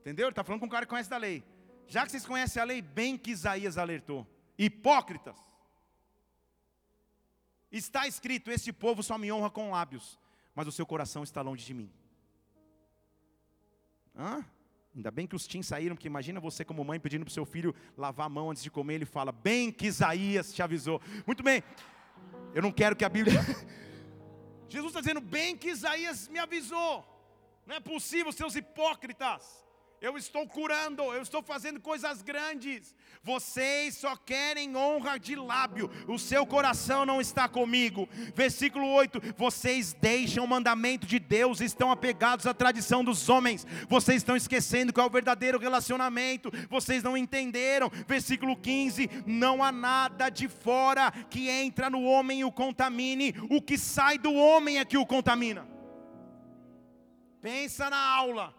[0.00, 0.24] Entendeu?
[0.24, 1.44] Ele está falando com um cara que conhece da lei.
[1.86, 4.26] Já que vocês conhecem a lei, bem que Isaías alertou.
[4.56, 5.36] Hipócritas.
[7.70, 10.18] Está escrito: Este povo só me honra com lábios,
[10.54, 11.92] mas o seu coração está longe de mim.
[14.16, 14.42] Hã?
[14.98, 17.46] Ainda bem que os teens saíram, porque imagina você como mãe pedindo para o seu
[17.46, 21.00] filho lavar a mão antes de comer, ele fala, bem que Isaías te avisou.
[21.24, 21.62] Muito bem,
[22.52, 23.40] eu não quero que a Bíblia.
[24.68, 27.06] Jesus está dizendo bem que Isaías me avisou.
[27.64, 29.64] Não é possível, seus hipócritas
[30.00, 32.94] eu estou curando, eu estou fazendo coisas grandes.
[33.22, 38.08] Vocês só querem honra de lábio, o seu coração não está comigo.
[38.34, 44.18] Versículo 8: Vocês deixam o mandamento de Deus, estão apegados à tradição dos homens, vocês
[44.18, 47.90] estão esquecendo qual é o verdadeiro relacionamento, vocês não entenderam.
[48.06, 53.60] Versículo 15: Não há nada de fora que entra no homem e o contamine, o
[53.60, 55.66] que sai do homem é que o contamina.
[57.40, 58.57] Pensa na aula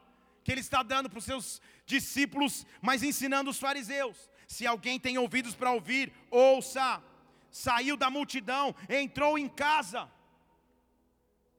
[0.50, 4.18] que ele está dando para os seus discípulos, mas ensinando os fariseus.
[4.48, 7.04] Se alguém tem ouvidos para ouvir, ouça.
[7.52, 10.12] Saiu da multidão, entrou em casa.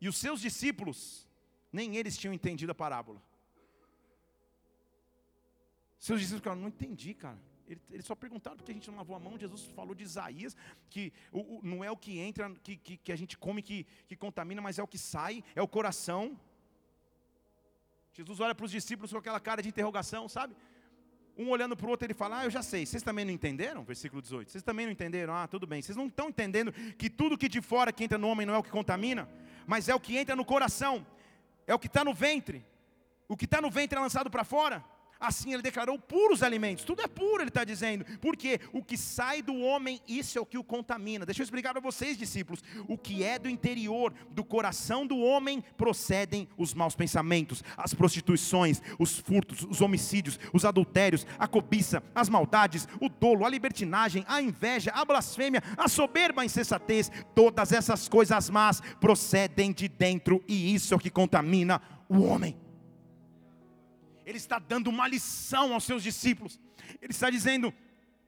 [0.01, 1.29] E os seus discípulos,
[1.73, 3.23] nem eles tinham entendido a parábola.
[6.01, 7.39] Seus discípulos falaram, não entendi, cara.
[7.93, 9.39] Eles só perguntaram porque a gente não lavou a mão.
[9.39, 10.57] Jesus falou de Isaías,
[10.89, 11.13] que
[11.63, 14.81] não é o que entra, que, que, que a gente come, que, que contamina, mas
[14.81, 16.37] é o que sai, é o coração.
[18.13, 20.55] Jesus olha para os discípulos com aquela cara de interrogação, sabe?
[21.37, 23.85] Um olhando para o outro, ele fala: Ah, eu já sei, vocês também não entenderam?
[23.85, 24.51] Versículo 18.
[24.51, 25.35] Vocês também não entenderam?
[25.35, 25.81] Ah, tudo bem.
[25.81, 28.59] Vocês não estão entendendo que tudo que de fora que entra no homem não é
[28.59, 29.29] o que contamina,
[29.67, 31.07] mas é o que entra no coração,
[31.67, 32.65] é o que está no ventre.
[33.29, 34.85] O que está no ventre é lançado para fora.
[35.21, 36.85] Assim ele declarou puros alimentos.
[36.85, 38.07] Tudo é puro, ele está dizendo.
[38.21, 41.27] Porque o que sai do homem, isso é o que o contamina.
[41.27, 42.65] Deixa eu explicar para vocês, discípulos.
[42.89, 48.81] O que é do interior, do coração do homem, procedem os maus pensamentos, as prostituições,
[48.99, 54.41] os furtos, os homicídios, os adultérios, a cobiça, as maldades, o dolo, a libertinagem, a
[54.41, 57.13] inveja, a blasfêmia, a soberba, a insensatez.
[57.35, 62.70] Todas essas coisas más procedem de dentro, e isso é o que contamina o homem
[64.31, 66.59] ele está dando uma lição aos seus discípulos.
[67.03, 67.75] Ele está dizendo: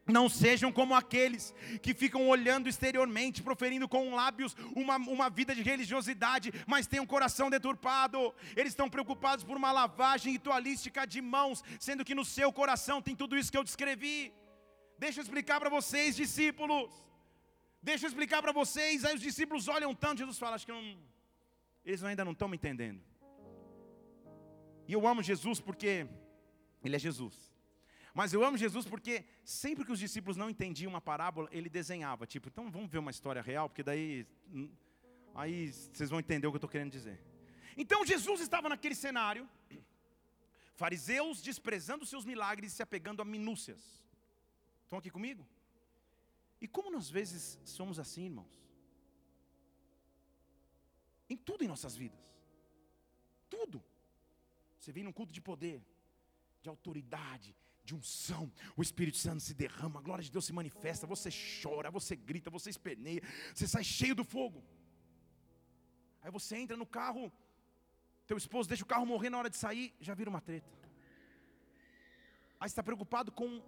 [0.06, 5.62] não sejam como aqueles que ficam olhando exteriormente, proferindo com lábios uma, uma vida de
[5.62, 8.34] religiosidade, mas têm um coração deturpado.
[8.56, 13.14] Eles estão preocupados por uma lavagem ritualística de mãos, sendo que no seu coração tem
[13.14, 14.32] tudo isso que eu descrevi.
[14.98, 16.90] Deixa eu explicar para vocês, discípulos.
[17.80, 19.04] Deixa eu explicar para vocês.
[19.04, 20.98] Aí os discípulos olham tanto, Jesus fala: Acho que não,
[21.84, 23.11] eles ainda não estão me entendendo.
[24.86, 26.06] E eu amo Jesus porque
[26.82, 27.52] Ele é Jesus.
[28.14, 32.26] Mas eu amo Jesus porque sempre que os discípulos não entendiam uma parábola, ele desenhava.
[32.26, 34.70] Tipo, então vamos ver uma história real, porque daí hum,
[35.34, 37.18] aí vocês vão entender o que eu estou querendo dizer.
[37.76, 39.48] Então Jesus estava naquele cenário,
[40.74, 44.04] fariseus desprezando seus milagres e se apegando a minúcias.
[44.84, 45.46] Estão aqui comigo?
[46.60, 48.62] E como nós vezes somos assim, irmãos?
[51.30, 52.20] Em tudo em nossas vidas.
[53.48, 53.82] Tudo.
[54.82, 55.80] Você vem num culto de poder,
[56.60, 61.06] de autoridade, de unção, o Espírito Santo se derrama, a glória de Deus se manifesta,
[61.06, 61.30] você
[61.62, 63.22] chora, você grita, você esperneia,
[63.54, 64.60] você sai cheio do fogo.
[66.20, 67.32] Aí você entra no carro,
[68.26, 70.68] teu esposo deixa o carro morrer na hora de sair, já vira uma treta.
[72.58, 73.62] Aí está preocupado com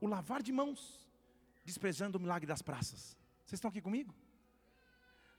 [0.00, 0.80] o lavar de mãos,
[1.64, 3.18] desprezando o milagre das praças.
[3.44, 4.14] Vocês estão aqui comigo?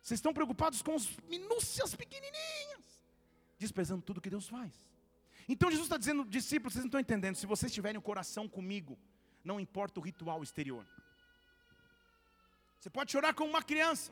[0.01, 2.85] Vocês estão preocupados com as minúcias pequenininhas,
[3.57, 4.93] desprezando tudo que Deus faz.
[5.47, 8.97] Então Jesus está dizendo, discípulos, vocês não estão entendendo, se vocês tiverem o coração comigo,
[9.43, 10.85] não importa o ritual exterior.
[12.79, 14.11] Você pode chorar como uma criança,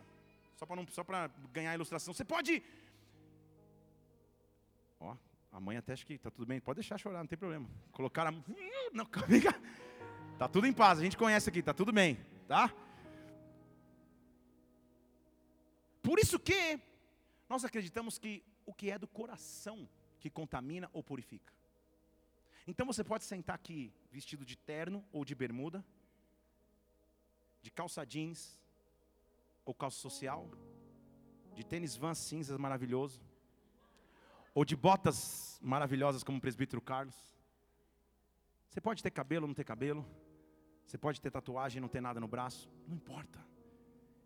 [0.55, 2.13] só para ganhar a ilustração.
[2.13, 2.63] Você pode
[5.03, 5.17] Ó,
[5.51, 7.69] a mãe até acha que está tudo bem, pode deixar chorar, não tem problema.
[7.91, 8.31] Colocar a
[8.93, 9.53] não, fica.
[10.37, 12.17] Tá tudo em paz, a gente conhece aqui, tá tudo bem,
[12.47, 12.73] tá?
[16.01, 16.79] Por isso que
[17.49, 19.87] nós acreditamos que o que é do coração
[20.23, 21.51] que contamina ou purifica.
[22.65, 25.83] Então você pode sentar aqui vestido de terno ou de bermuda,
[27.61, 28.57] de calça jeans
[29.65, 30.49] ou calça social,
[31.53, 33.21] de tênis vans cinzas maravilhoso,
[34.55, 37.17] ou de botas maravilhosas como o presbítero Carlos.
[38.69, 40.05] Você pode ter cabelo ou não ter cabelo,
[40.85, 43.45] você pode ter tatuagem e não ter nada no braço, não importa.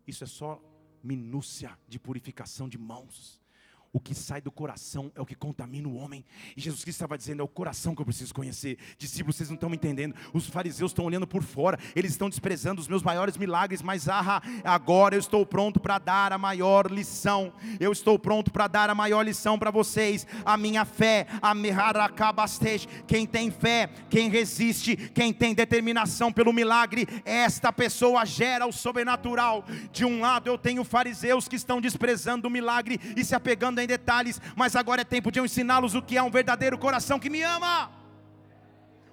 [0.06, 0.62] Isso é só
[1.02, 3.42] minúcia de purificação de mãos.
[3.90, 6.22] O que sai do coração é o que contamina o homem.
[6.54, 8.76] E Jesus Cristo estava dizendo: é o coração que eu preciso conhecer.
[8.98, 10.14] Discípulos, vocês não estão entendendo.
[10.34, 13.80] Os fariseus estão olhando por fora, eles estão desprezando os meus maiores milagres.
[13.80, 17.50] Mas ah, agora eu estou pronto para dar a maior lição.
[17.80, 20.26] Eu estou pronto para dar a maior lição para vocês.
[20.44, 22.86] A minha fé, a Meharacabastej.
[23.06, 29.64] Quem tem fé, quem resiste, quem tem determinação pelo milagre, esta pessoa gera o sobrenatural.
[29.90, 33.84] De um lado eu tenho fariseus que estão desprezando o milagre e se apegando entrando
[33.84, 37.18] em detalhes, mas agora é tempo de eu ensiná-los o que é um verdadeiro coração
[37.20, 37.74] que me ama.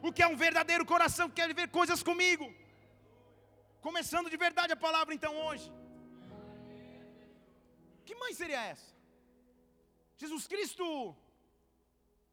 [0.01, 2.45] O que é um verdadeiro coração que quer ver coisas comigo.
[3.82, 5.71] Começando de verdade a palavra então hoje.
[8.06, 8.93] Que mãe seria essa?
[10.17, 11.15] Jesus Cristo,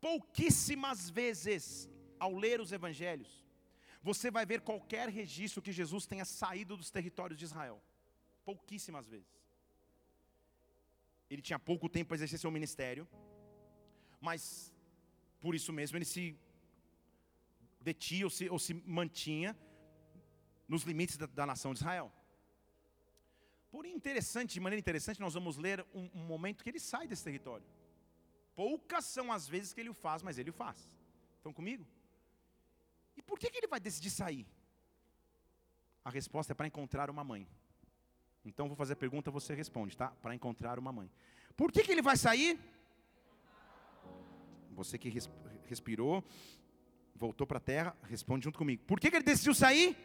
[0.01, 3.31] pouquíssimas vezes, ao ler os evangelhos,
[4.03, 7.79] você vai ver qualquer registro que Jesus tenha saído dos territórios de Israel.
[8.45, 9.42] Pouquíssimas vezes
[11.33, 13.09] ele tinha pouco tempo para exercer seu ministério,
[14.21, 14.73] mas
[15.41, 16.39] por isso mesmo ele se
[17.81, 19.57] detinha ou se, ou se mantinha
[20.69, 22.13] nos limites da, da, nação de Israel.
[23.71, 27.25] Porém, interessante, de maneira interessante, nós vamos ler um, um momento que ele sai desse
[27.25, 27.67] território.
[28.55, 30.79] Poucas são as vezes que ele o faz, mas ele o faz.
[31.39, 31.87] Estão comigo?
[33.17, 34.47] E por que, que ele vai decidir sair?
[36.05, 37.49] A resposta é para encontrar uma mãe.
[38.45, 40.09] Então vou fazer a pergunta, você responde, tá?
[40.23, 41.11] Para encontrar uma mãe.
[41.57, 42.59] Por que, que ele vai sair?
[44.73, 45.13] Você que
[45.69, 46.25] respirou,
[47.15, 48.83] voltou para a terra, responde junto comigo.
[48.87, 49.97] Por que, que ele decidiu sair?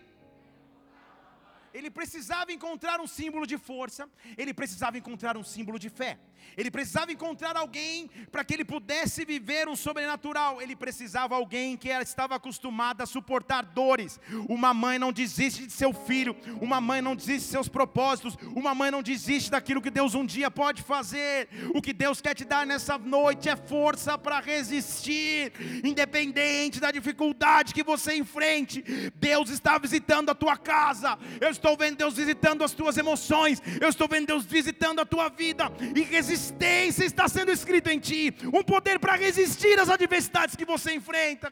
[1.78, 6.18] Ele precisava encontrar um símbolo de força, ele precisava encontrar um símbolo de fé,
[6.58, 11.90] ele precisava encontrar alguém para que ele pudesse viver um sobrenatural, ele precisava alguém que
[11.90, 14.20] estava acostumado a suportar dores.
[14.50, 18.74] Uma mãe não desiste de seu filho, uma mãe não desiste de seus propósitos, uma
[18.74, 21.48] mãe não desiste daquilo que Deus um dia pode fazer.
[21.76, 25.54] O que Deus quer te dar nessa noite é força para resistir,
[25.84, 28.82] independente da dificuldade que você enfrente.
[29.14, 31.20] Deus está visitando a tua casa.
[31.40, 35.30] Eu estou vendo Deus visitando as tuas emoções, eu estou vendo Deus visitando a tua
[35.30, 35.66] vida,
[35.96, 40.94] e resistência está sendo escrito em ti, um poder para resistir às adversidades que você
[40.94, 41.52] enfrenta.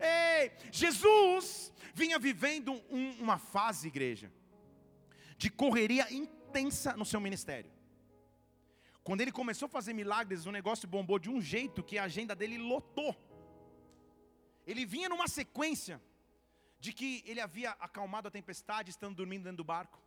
[0.00, 4.32] Ei, Jesus vinha vivendo um, uma fase, igreja,
[5.36, 7.70] de correria intensa no seu ministério.
[9.02, 12.34] Quando ele começou a fazer milagres, o negócio bombou de um jeito que a agenda
[12.34, 13.14] dele lotou.
[14.66, 16.00] Ele vinha numa sequência
[16.84, 19.98] de que ele havia acalmado a tempestade estando dormindo dentro do barco.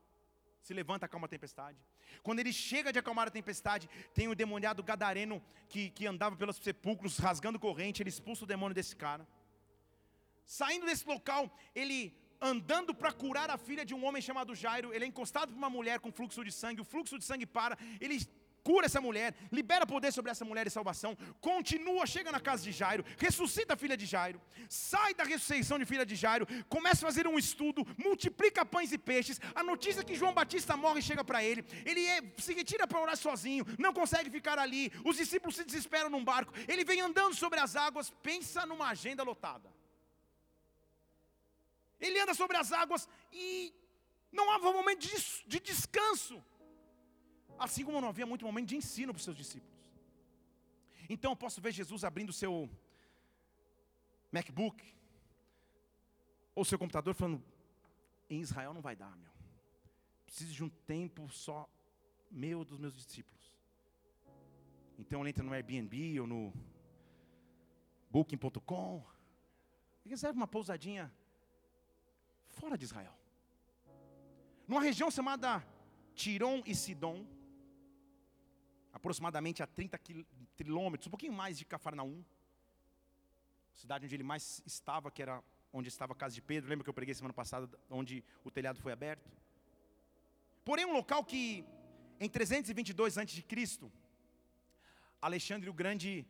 [0.65, 1.79] Se levanta, acalma a tempestade.
[2.25, 5.37] Quando ele chega de acalmar a tempestade, tem o demoniado gadareno
[5.71, 9.27] que, que andava pelos sepulcros rasgando corrente, ele expulsa o demônio desse cara.
[10.45, 11.99] Saindo desse local, ele
[12.39, 15.71] andando para curar a filha de um homem chamado Jairo, ele é encostado por uma
[15.77, 18.17] mulher com fluxo de sangue, o fluxo de sangue para, ele
[18.67, 22.73] cura essa mulher, libera poder sobre essa mulher e salvação, continua, chega na casa de
[22.79, 26.45] Jairo, ressuscita a filha de Jairo, sai da ressurreição de filha de Jairo,
[26.75, 31.01] começa a fazer um estudo, multiplica pães e peixes, a notícia que João Batista morre
[31.01, 35.15] chega para ele, ele é, se retira para orar sozinho, não consegue ficar ali, os
[35.15, 39.69] discípulos se desesperam num barco, ele vem andando sobre as águas, pensa numa agenda lotada.
[42.01, 43.73] Ele anda sobre as águas e
[44.29, 45.15] não há um momento de,
[45.47, 46.43] de descanso.
[47.57, 49.75] Assim como não havia muito momento de ensino para os seus discípulos.
[51.09, 52.69] Então eu posso ver Jesus abrindo o seu
[54.31, 54.83] MacBook
[56.53, 57.43] ou seu computador falando:
[58.29, 59.31] em Israel não vai dar, meu.
[60.25, 61.69] Preciso de um tempo só
[62.29, 63.37] meu dos meus discípulos.
[64.99, 66.53] Então ele entra no Airbnb ou no
[68.09, 69.05] Booking.com
[70.05, 71.13] e reserva uma pousadinha
[72.49, 73.13] fora de Israel.
[74.67, 75.65] Numa região chamada
[76.15, 77.25] Tiron e Sidom,
[78.97, 79.97] aproximadamente a 30
[80.55, 82.23] quilômetros, um pouquinho mais de Cafarnaum,
[83.73, 85.41] cidade onde ele mais estava, que era
[85.71, 86.69] onde estava a casa de Pedro.
[86.69, 89.29] Lembra que eu preguei semana passada, onde o telhado foi aberto?
[90.65, 91.63] Porém, um local que,
[92.19, 93.91] em 322 a.C.,
[95.21, 96.25] Alexandre o Grande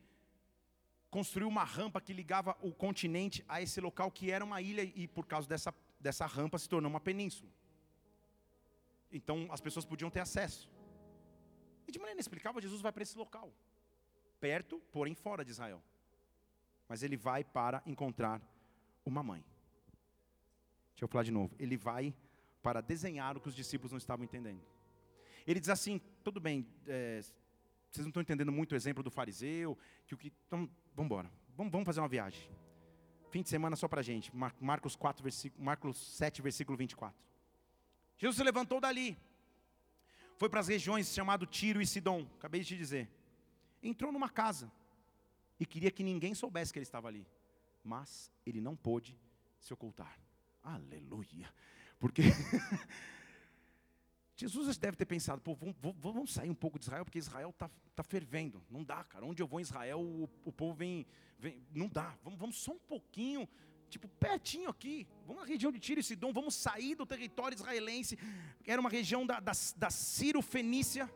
[1.10, 5.08] construiu uma rampa que ligava o continente a esse local que era uma ilha e
[5.08, 7.50] por causa dessa, dessa rampa se tornou uma península.
[9.12, 10.70] Então as pessoas podiam ter acesso.
[11.88, 13.54] E de maneira inexplicável, Jesus vai para esse local,
[14.40, 15.82] perto, porém fora de Israel.
[16.88, 18.42] Mas ele vai para encontrar
[19.06, 19.44] uma mãe.
[20.92, 21.56] Deixa eu falar de novo.
[21.60, 22.14] Ele vai
[22.62, 24.62] para desenhar o que os discípulos não estavam entendendo.
[25.46, 27.22] Ele diz assim: tudo bem, é,
[27.92, 30.34] vocês não estão entendendo muito o exemplo do fariseu, que o que.
[30.48, 31.32] Então, vamos embora.
[31.56, 32.50] Vamos, vamos fazer uma viagem.
[33.30, 34.32] Fim de semana só para a gente.
[34.60, 37.18] Marcos, 4, versículo, Marcos 7, versículo 24.
[38.18, 39.18] Jesus se levantou dali
[40.38, 43.10] foi para as regiões chamado Tiro e Sidom, acabei de te dizer.
[43.82, 44.72] Entrou numa casa
[45.60, 47.26] e queria que ninguém soubesse que ele estava ali,
[47.84, 49.18] mas ele não pôde
[49.60, 50.20] se ocultar.
[50.64, 51.52] Aleluia.
[52.00, 52.22] Porque
[54.36, 57.70] Jesus deve ter pensado, pô, vamos, vamos, sair um pouco de Israel, porque Israel está
[57.96, 58.64] tá fervendo.
[58.70, 59.26] Não dá, cara.
[59.26, 61.08] Onde eu vou em Israel, o, o povo vem,
[61.40, 62.16] vem, Não dá.
[62.24, 63.50] Vamos, vamos só um pouquinho
[63.90, 68.18] tipo, pertinho aqui, vamos na região de Tiro e Sidom, vamos sair do território israelense,
[68.66, 71.10] era uma região da, da, da Ciro Fenícia,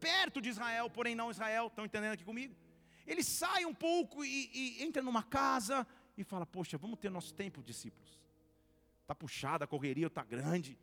[0.00, 2.54] perto de Israel, porém não Israel, estão entendendo aqui comigo?
[3.06, 7.34] Ele sai um pouco e, e entra numa casa e fala, poxa, vamos ter nosso
[7.34, 8.20] tempo, discípulos.
[9.02, 10.78] Está puxada, a correria está grande,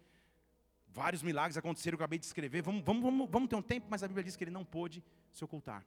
[0.88, 4.04] vários milagres aconteceram, eu acabei de escrever, vamos, vamos, vamos, vamos ter um tempo, mas
[4.04, 5.86] a Bíblia diz que ele não pôde se ocultar.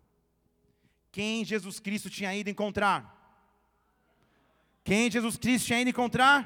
[1.10, 3.21] Quem Jesus Cristo tinha ido encontrar?
[4.85, 6.39] Quem Jesus Cristo ido encontrar?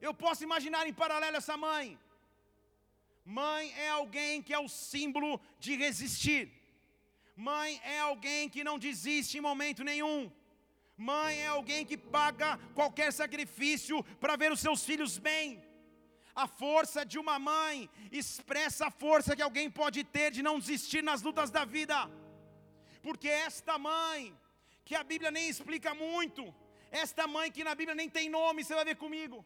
[0.00, 1.98] Eu posso imaginar em paralelo essa mãe.
[3.24, 6.44] Mãe é alguém que é o símbolo de resistir.
[7.36, 10.30] Mãe é alguém que não desiste em momento nenhum.
[10.96, 15.62] Mãe é alguém que paga qualquer sacrifício para ver os seus filhos bem.
[16.34, 21.02] A força de uma mãe expressa a força que alguém pode ter de não desistir
[21.02, 22.10] nas lutas da vida.
[23.02, 24.34] Porque esta mãe,
[24.84, 26.42] que a Bíblia nem explica muito,
[26.90, 29.44] esta mãe que na Bíblia nem tem nome, você vai ver comigo,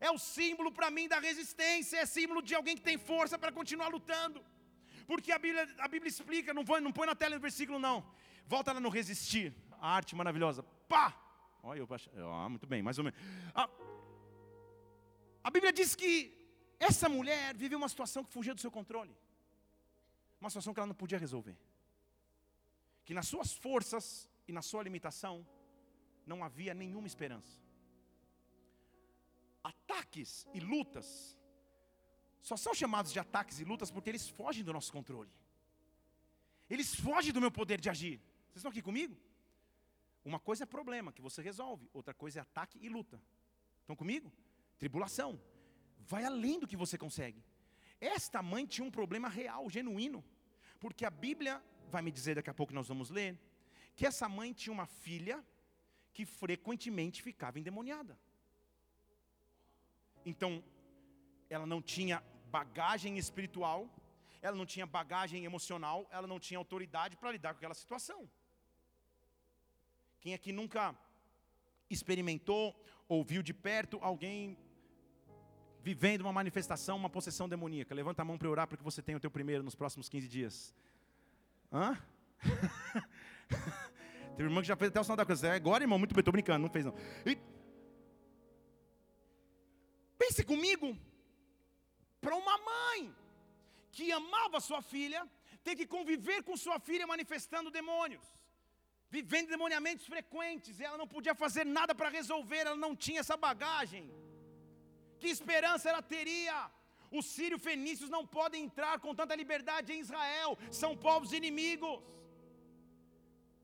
[0.00, 3.52] é o símbolo para mim da resistência, é símbolo de alguém que tem força para
[3.52, 4.44] continuar lutando.
[5.06, 8.04] Porque a Bíblia, a Bíblia explica, não, põe, não põe na tela o versículo não.
[8.46, 10.62] Volta lá no resistir, a arte maravilhosa.
[10.88, 11.06] Pá!
[11.62, 11.80] Olha,
[12.14, 13.18] eu, ah, muito bem, mais ou menos.
[15.42, 16.12] A Bíblia diz que
[16.78, 19.14] essa mulher viveu uma situação que fugia do seu controle.
[20.40, 21.56] Uma situação que ela não podia resolver.
[23.04, 25.46] Que nas suas forças e na sua limitação
[26.26, 27.60] não havia nenhuma esperança.
[29.62, 31.38] Ataques e lutas
[32.40, 35.30] só são chamados de ataques e lutas porque eles fogem do nosso controle.
[36.68, 38.18] Eles fogem do meu poder de agir.
[38.46, 39.16] Vocês estão aqui comigo?
[40.24, 43.20] Uma coisa é problema que você resolve, outra coisa é ataque e luta.
[43.80, 44.32] Estão comigo?
[44.78, 45.40] Tribulação.
[45.98, 47.44] Vai além do que você consegue.
[48.00, 50.24] Esta mãe tinha um problema real, genuíno.
[50.80, 53.38] Porque a Bíblia vai me dizer daqui a pouco nós vamos ler
[53.98, 55.36] que essa mãe tinha uma filha
[56.14, 58.14] que frequentemente ficava endemoniada.
[60.30, 60.50] Então,
[61.50, 62.22] ela não tinha
[62.56, 63.80] bagagem espiritual,
[64.40, 68.30] ela não tinha bagagem emocional, ela não tinha autoridade para lidar com aquela situação.
[70.20, 70.96] Quem aqui nunca
[71.90, 72.64] experimentou,
[73.08, 74.56] ouviu de perto alguém
[75.82, 77.96] vivendo uma manifestação, uma possessão demoníaca?
[77.96, 80.28] Levanta a mão para orar para que você tenha o teu primeiro nos próximos 15
[80.28, 80.72] dias.
[81.72, 82.00] Hã?
[84.38, 85.42] Teve irmão que já fez até o sinal da cruz.
[85.42, 86.94] É agora, irmão, muito bem, estou brincando, não fez não.
[87.26, 87.36] E...
[90.20, 90.88] Pense comigo,
[92.24, 93.00] para uma mãe
[93.90, 95.20] que amava sua filha,
[95.64, 98.26] ter que conviver com sua filha manifestando demônios,
[99.16, 104.04] vivendo demoniamentos frequentes, ela não podia fazer nada para resolver, ela não tinha essa bagagem.
[105.18, 106.58] Que esperança ela teria?
[107.10, 111.98] Os sírios fenícios não podem entrar com tanta liberdade em Israel, são povos inimigos.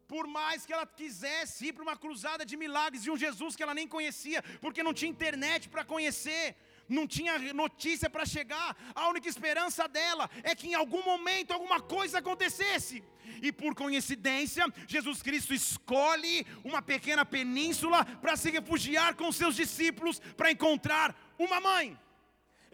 [0.06, 3.62] Por mais que ela quisesse ir para uma cruzada de milagres de um Jesus que
[3.62, 6.56] ela nem conhecia, porque não tinha internet para conhecer,
[6.88, 11.80] não tinha notícia para chegar, a única esperança dela é que em algum momento alguma
[11.80, 13.02] coisa acontecesse.
[13.42, 20.20] E por coincidência, Jesus Cristo escolhe uma pequena península para se refugiar com seus discípulos
[20.36, 21.98] para encontrar uma mãe.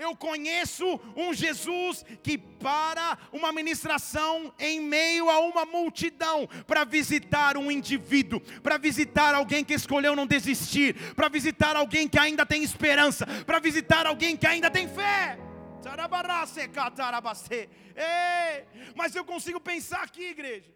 [0.00, 7.58] Eu conheço um Jesus que para uma ministração em meio a uma multidão para visitar
[7.58, 12.62] um indivíduo, para visitar alguém que escolheu não desistir, para visitar alguém que ainda tem
[12.62, 15.38] esperança, para visitar alguém que ainda tem fé.
[18.96, 20.72] Mas eu consigo pensar aqui, igreja.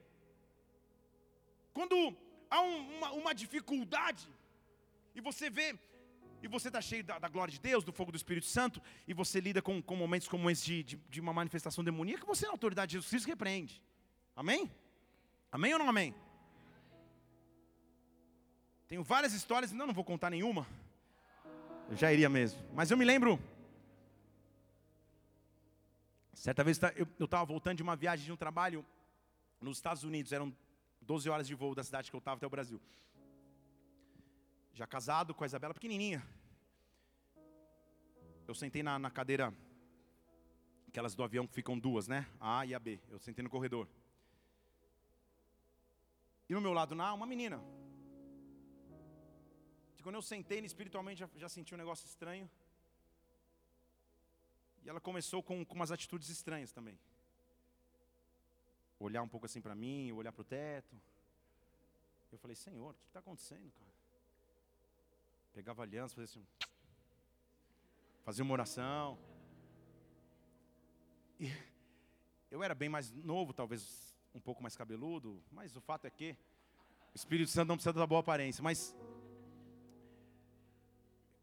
[1.73, 2.15] Quando
[2.51, 4.29] há uma, uma dificuldade,
[5.15, 5.75] e você vê
[6.45, 9.15] e você está cheio da, da, glória de Deus, do fogo do Espírito Santo, e
[9.15, 12.53] você lida com, com momentos como esse de, de, de, uma manifestação demoníaca, você, na
[12.53, 13.83] autoridade de Jesus Cristo, repreende.
[14.37, 14.71] Amém?
[15.51, 16.15] Amém ou não amém?
[18.87, 20.67] Tenho várias histórias, não, não vou contar nenhuma.
[21.89, 22.61] Eu já iria mesmo.
[22.75, 23.41] Mas eu me lembro.
[26.35, 28.85] Certa vez eu estava voltando de uma viagem de um trabalho
[29.63, 30.55] nos Estados Unidos, eram
[31.01, 32.79] 12 horas de voo da cidade que eu estava até o Brasil
[34.75, 36.23] já casado com a Isabela pequenininha.
[38.47, 39.55] Eu sentei na, na cadeira,
[40.89, 42.27] aquelas do avião que ficam duas, né?
[42.41, 43.01] A A e a B.
[43.09, 43.89] Eu sentei no corredor.
[46.49, 47.63] E no meu lado, na uma menina.
[50.03, 52.51] Quando eu sentei, espiritualmente já, já senti um negócio estranho.
[54.83, 56.99] E ela começou com, com umas atitudes estranhas também.
[59.01, 60.95] Olhar um pouco assim para mim, olhar para o teto.
[62.31, 63.94] Eu falei, Senhor, o que está acontecendo, cara?
[65.55, 66.47] Pegava aliança, fazia assim.
[68.25, 69.17] Fazia uma oração.
[71.39, 71.51] E
[72.51, 76.37] eu era bem mais novo, talvez um pouco mais cabeludo, mas o fato é que
[77.13, 78.65] o Espírito Santo não precisa da boa aparência.
[78.65, 78.97] Mas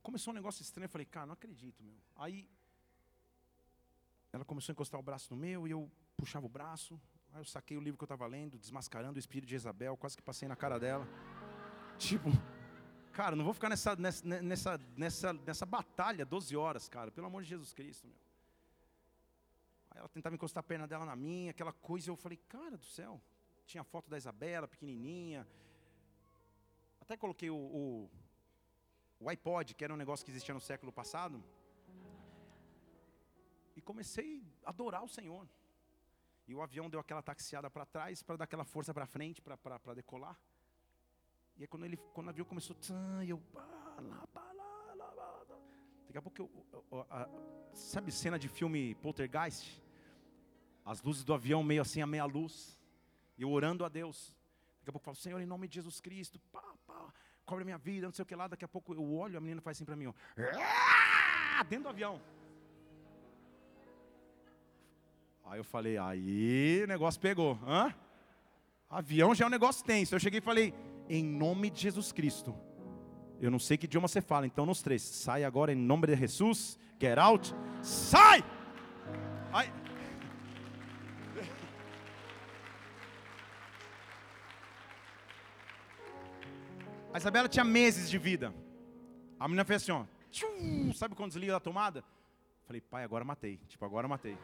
[0.03, 1.95] começou um negócio estranho, eu falei, cara, não acredito, meu.
[2.17, 2.49] Aí
[4.33, 6.99] ela começou a encostar o braço no meu e eu puxava o braço.
[7.31, 10.17] Aí eu saquei o livro que eu estava lendo, Desmascarando o Espírito de Isabel, quase
[10.17, 11.07] que passei na cara dela.
[11.97, 12.29] Tipo,
[13.13, 17.43] Cara, não vou ficar nessa, nessa, nessa, nessa, nessa batalha 12 horas, cara, pelo amor
[17.43, 18.15] de Jesus Cristo, meu.
[19.91, 22.85] Aí ela tentava encostar a perna dela na minha, aquela coisa, eu falei, cara do
[22.85, 23.21] céu.
[23.65, 25.45] Tinha foto da Isabela, pequenininha.
[27.01, 28.09] Até coloquei o, o,
[29.19, 31.43] o iPod, que era um negócio que existia no século passado.
[33.75, 35.45] E comecei a adorar o Senhor.
[36.47, 39.93] E o avião deu aquela taxiada para trás, para dar aquela força para frente, para
[39.93, 40.39] decolar.
[41.57, 43.41] E aí quando, ele, quando o avião começou, tã, eu,
[46.07, 46.49] daqui a pouco, eu,
[46.91, 47.29] eu, a,
[47.73, 49.81] sabe cena de filme Poltergeist?
[50.83, 52.79] As luzes do avião meio assim, a meia luz.
[53.37, 54.35] E eu orando a Deus.
[54.79, 57.13] Daqui a pouco eu falo, Senhor, em nome de Jesus Cristo, pá, pá,
[57.45, 58.47] cobre a minha vida, não sei o que lá.
[58.47, 60.13] Daqui a pouco eu olho, a menina faz assim para mim, ó,
[60.59, 62.19] "Ah!" dentro do avião.
[65.45, 67.59] Aí eu falei, aí o negócio pegou.
[67.67, 67.93] Hã?
[68.89, 70.15] Avião já é um negócio tenso.
[70.15, 70.73] Eu cheguei e falei,
[71.13, 72.55] em nome de Jesus Cristo.
[73.39, 75.01] Eu não sei que idioma você fala, então nos três.
[75.01, 76.79] Sai agora em nome de Jesus.
[76.99, 77.53] Get out.
[77.81, 78.43] Sai!
[79.51, 79.69] Aí,
[87.13, 88.53] A Isabela tinha meses de vida.
[89.37, 90.05] A menina fez assim, ó.
[90.29, 92.05] tchum, sabe quando desliga da tomada?
[92.65, 93.59] Falei, pai, agora matei.
[93.67, 94.37] Tipo, agora matei.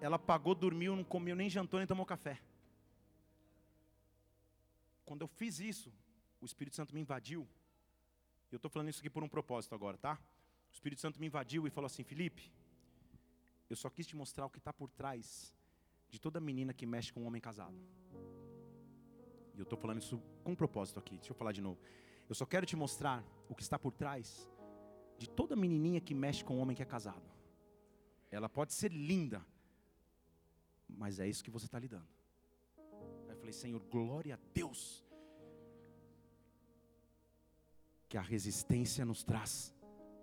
[0.00, 2.40] Ela pagou, dormiu, não comeu, nem jantou, nem tomou café.
[5.04, 5.92] Quando eu fiz isso,
[6.40, 7.48] o Espírito Santo me invadiu.
[8.50, 10.18] Eu estou falando isso aqui por um propósito agora, tá?
[10.70, 12.52] O Espírito Santo me invadiu e falou assim: Felipe,
[13.68, 15.54] eu só quis te mostrar o que está por trás
[16.10, 17.76] de toda menina que mexe com um homem casado.
[19.54, 21.16] E eu estou falando isso com um propósito aqui.
[21.16, 21.80] Deixa eu falar de novo.
[22.28, 24.48] Eu só quero te mostrar o que está por trás
[25.18, 27.30] de toda menininha que mexe com um homem que é casado.
[28.30, 29.44] Ela pode ser linda,
[30.88, 32.08] mas é isso que você está lidando.
[33.52, 35.04] Falei, Senhor, glória a Deus.
[38.08, 39.74] Que a resistência nos traz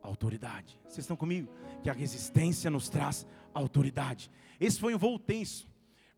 [0.01, 0.79] autoridade.
[0.83, 1.47] Vocês estão comigo?
[1.83, 4.31] Que a resistência nos traz autoridade.
[4.59, 5.69] Esse foi um voo tenso.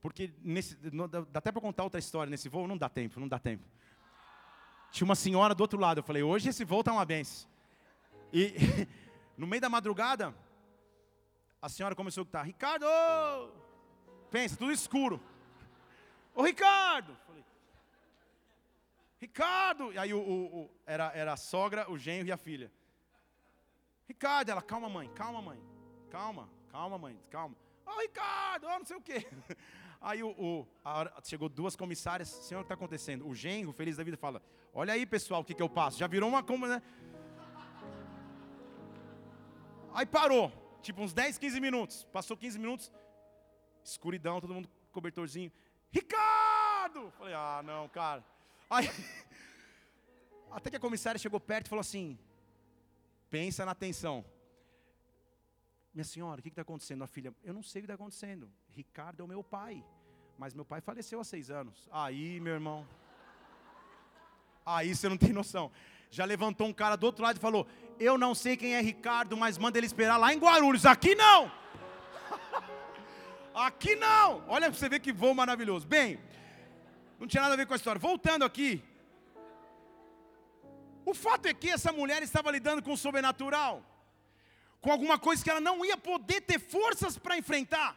[0.02, 3.28] Porque nesse, não, dá até para contar outra história nesse voo, não dá tempo, não
[3.28, 3.66] dá tempo.
[4.92, 7.50] Tinha uma senhora do outro lado, eu falei, hoje esse voo está uma benção.
[8.32, 8.56] E
[9.38, 10.34] no meio da madrugada,
[11.62, 12.86] a senhora começou a gritar, Ricardo!
[14.30, 15.22] Pensa, tudo escuro.
[16.34, 17.16] Ô Ricardo!
[17.28, 17.44] Falei,
[19.20, 19.94] Ricardo!
[19.94, 22.72] E aí o, o, o, era, era a sogra, o genro e a filha.
[24.08, 25.60] Ricardo, ela, calma mãe, calma mãe,
[26.10, 27.56] calma, calma mãe, calma.
[27.86, 29.28] Ô Ricardo, oh, não sei o quê.
[30.02, 33.28] Aí o, hora, chegou duas comissárias, senhor, o que está acontecendo?
[33.28, 34.42] O genro, feliz da vida, fala:
[34.74, 36.00] Olha aí, pessoal, o que, que eu passo?
[36.00, 36.82] Já virou uma como, né?
[39.94, 40.52] Aí parou,
[40.82, 42.04] tipo uns 10, 15 minutos.
[42.06, 42.92] Passou 15 minutos,
[43.84, 45.52] escuridão, todo mundo cobertorzinho.
[45.92, 47.12] Ricardo!
[47.18, 48.24] Falei, ah, não, cara.
[48.70, 48.90] Aí,
[50.50, 52.18] até que a comissária chegou perto e falou assim:
[53.30, 54.26] Pensa na atenção.
[55.94, 57.04] Minha senhora, o que está acontecendo?
[57.04, 58.50] A filha, eu não sei o que está acontecendo.
[58.70, 59.84] Ricardo é o meu pai,
[60.38, 61.88] mas meu pai faleceu há seis anos.
[61.92, 62.88] Aí, meu irmão,
[64.66, 65.72] aí você não tem noção.
[66.10, 67.66] Já levantou um cara do outro lado e falou:
[68.00, 70.86] Eu não sei quem é Ricardo, mas manda ele esperar lá em Guarulhos.
[70.86, 71.52] Aqui não!
[73.54, 74.44] Aqui não!
[74.48, 75.86] Olha para você ver que voo maravilhoso.
[75.88, 76.20] Bem,
[77.20, 78.00] não tinha nada a ver com a história.
[78.00, 78.84] Voltando aqui.
[81.06, 83.84] O fato é que essa mulher estava lidando com o sobrenatural
[84.82, 87.96] com alguma coisa que ela não ia poder ter forças para enfrentar.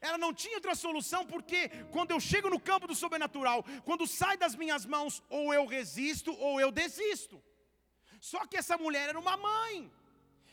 [0.00, 4.36] Ela não tinha outra solução, porque quando eu chego no campo do sobrenatural, quando sai
[4.36, 7.42] das minhas mãos, ou eu resisto ou eu desisto.
[8.20, 9.90] Só que essa mulher era uma mãe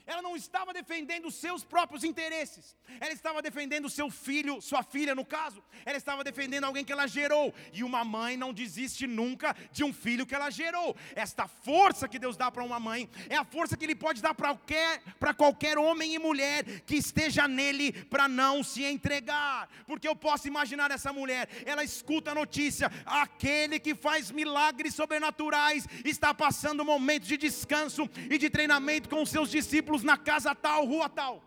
[0.09, 4.81] ela não estava defendendo os seus próprios interesses, ela estava defendendo o seu filho, sua
[4.81, 9.05] filha no caso, ela estava defendendo alguém que ela gerou, e uma mãe não desiste
[9.05, 10.97] nunca de um filho que ela gerou.
[11.15, 14.33] Esta força que Deus dá para uma mãe é a força que Ele pode dar
[14.33, 15.03] para qualquer,
[15.37, 20.89] qualquer homem e mulher que esteja nele para não se entregar, porque eu posso imaginar
[20.89, 27.27] essa mulher, ela escuta a notícia: aquele que faz milagres sobrenaturais está passando um momento
[27.27, 31.43] de descanso e de treinamento com os seus discípulos na casa tal, rua tal.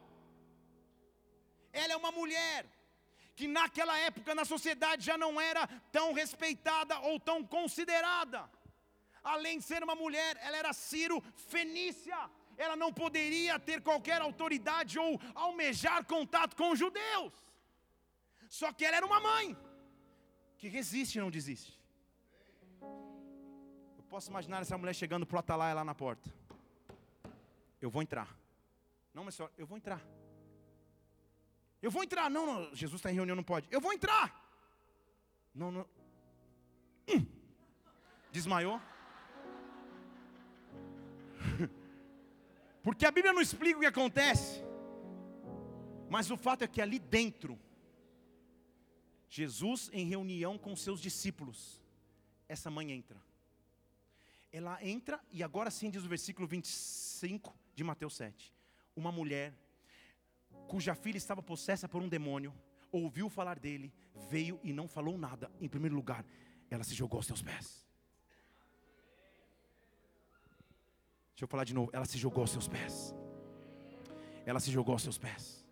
[1.72, 2.66] Ela é uma mulher
[3.34, 8.48] que naquela época na sociedade já não era tão respeitada ou tão considerada.
[9.22, 12.18] Além de ser uma mulher, ela era Ciro Fenícia.
[12.56, 17.32] Ela não poderia ter qualquer autoridade ou almejar contato com os judeus.
[18.48, 19.56] Só que ela era uma mãe
[20.58, 21.80] que resiste e não desiste.
[22.80, 26.28] Eu posso imaginar essa mulher chegando para o Atalaia lá na porta.
[27.80, 28.41] Eu vou entrar.
[29.14, 30.02] Não, mas senhora, eu vou entrar.
[31.82, 32.30] Eu vou entrar.
[32.30, 33.68] Não, não, Jesus está em reunião, não pode.
[33.70, 34.40] Eu vou entrar.
[35.54, 35.86] Não, não.
[37.08, 37.26] Hum.
[38.30, 38.80] Desmaiou.
[42.82, 44.62] Porque a Bíblia não explica o que acontece.
[46.08, 47.58] Mas o fato é que ali dentro,
[49.28, 51.80] Jesus em reunião com seus discípulos,
[52.48, 53.20] essa mãe entra.
[54.50, 58.52] Ela entra, e agora sim diz o versículo 25 de Mateus 7
[58.96, 59.54] uma mulher
[60.68, 62.54] cuja filha estava possessa por um demônio,
[62.90, 63.92] ouviu falar dele,
[64.30, 65.50] veio e não falou nada.
[65.60, 66.24] Em primeiro lugar,
[66.70, 67.86] ela se jogou aos seus pés.
[71.30, 71.90] Deixa eu falar de novo.
[71.92, 73.14] Ela se jogou aos seus pés.
[74.46, 75.66] Ela se jogou aos seus pés.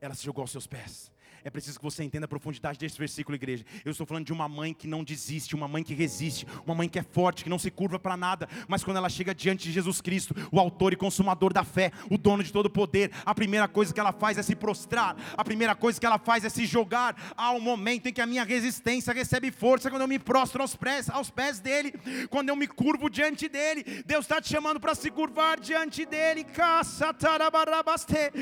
[0.00, 1.12] Ela se jogou aos seus pés.
[1.44, 3.64] É preciso que você entenda a profundidade desse versículo, igreja.
[3.84, 6.88] Eu estou falando de uma mãe que não desiste, uma mãe que resiste, uma mãe
[6.88, 9.72] que é forte, que não se curva para nada, mas quando ela chega diante de
[9.72, 13.34] Jesus Cristo, o autor e consumador da fé, o dono de todo o poder, a
[13.34, 16.48] primeira coisa que ela faz é se prostrar, a primeira coisa que ela faz é
[16.48, 17.16] se jogar.
[17.36, 20.74] Há um momento em que a minha resistência recebe força quando eu me prostro aos
[20.76, 21.92] pés, aos pés dele,
[22.30, 24.02] quando eu me curvo diante dele.
[24.04, 26.44] Deus está te chamando para se curvar diante dele.
[26.44, 28.32] Caça tarabarabaste,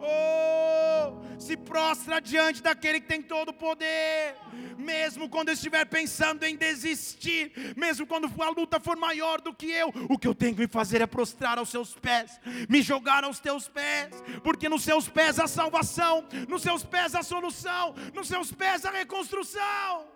[0.00, 4.34] Oh, se prostra diante daquele que tem todo o poder,
[4.76, 9.70] mesmo quando eu estiver pensando em desistir, mesmo quando a luta for maior do que
[9.70, 13.40] eu, o que eu tenho que fazer é prostrar aos seus pés, me jogar aos
[13.40, 14.10] teus pés,
[14.42, 18.90] porque nos seus pés a salvação, nos seus pés a solução, nos seus pés a
[18.90, 20.06] reconstrução.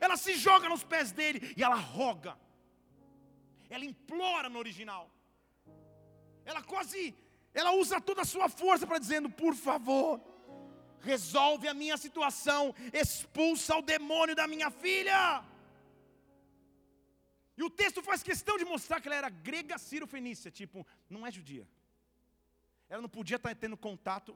[0.00, 2.36] Ela se joga nos pés dele e ela roga,
[3.68, 5.10] ela implora no original.
[6.50, 7.00] Ela quase,
[7.60, 10.10] ela usa toda a sua força para dizendo: por favor,
[11.10, 12.62] resolve a minha situação,
[13.02, 15.20] expulsa o demônio da minha filha.
[17.60, 21.30] E o texto faz questão de mostrar que ela era grega sírio-fenícia, tipo, não é
[21.30, 21.66] judia.
[22.88, 24.34] Ela não podia estar tendo contato,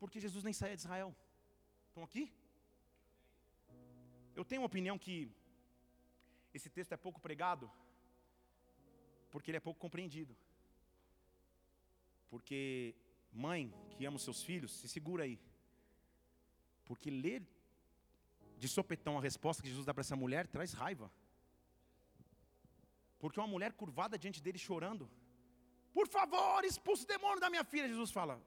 [0.00, 1.14] porque Jesus nem saía de Israel.
[1.88, 2.24] Estão aqui?
[4.34, 5.16] Eu tenho uma opinião que
[6.52, 7.70] esse texto é pouco pregado,
[9.30, 10.34] porque ele é pouco compreendido.
[12.28, 12.94] Porque
[13.32, 15.38] mãe que ama os seus filhos, se segura aí.
[16.84, 17.42] Porque ler
[18.58, 21.10] de sopetão a resposta que Jesus dá para essa mulher traz raiva.
[23.18, 25.10] Porque uma mulher curvada diante dele chorando,
[25.92, 27.88] por favor, expulse o demônio da minha filha.
[27.88, 28.42] Jesus fala,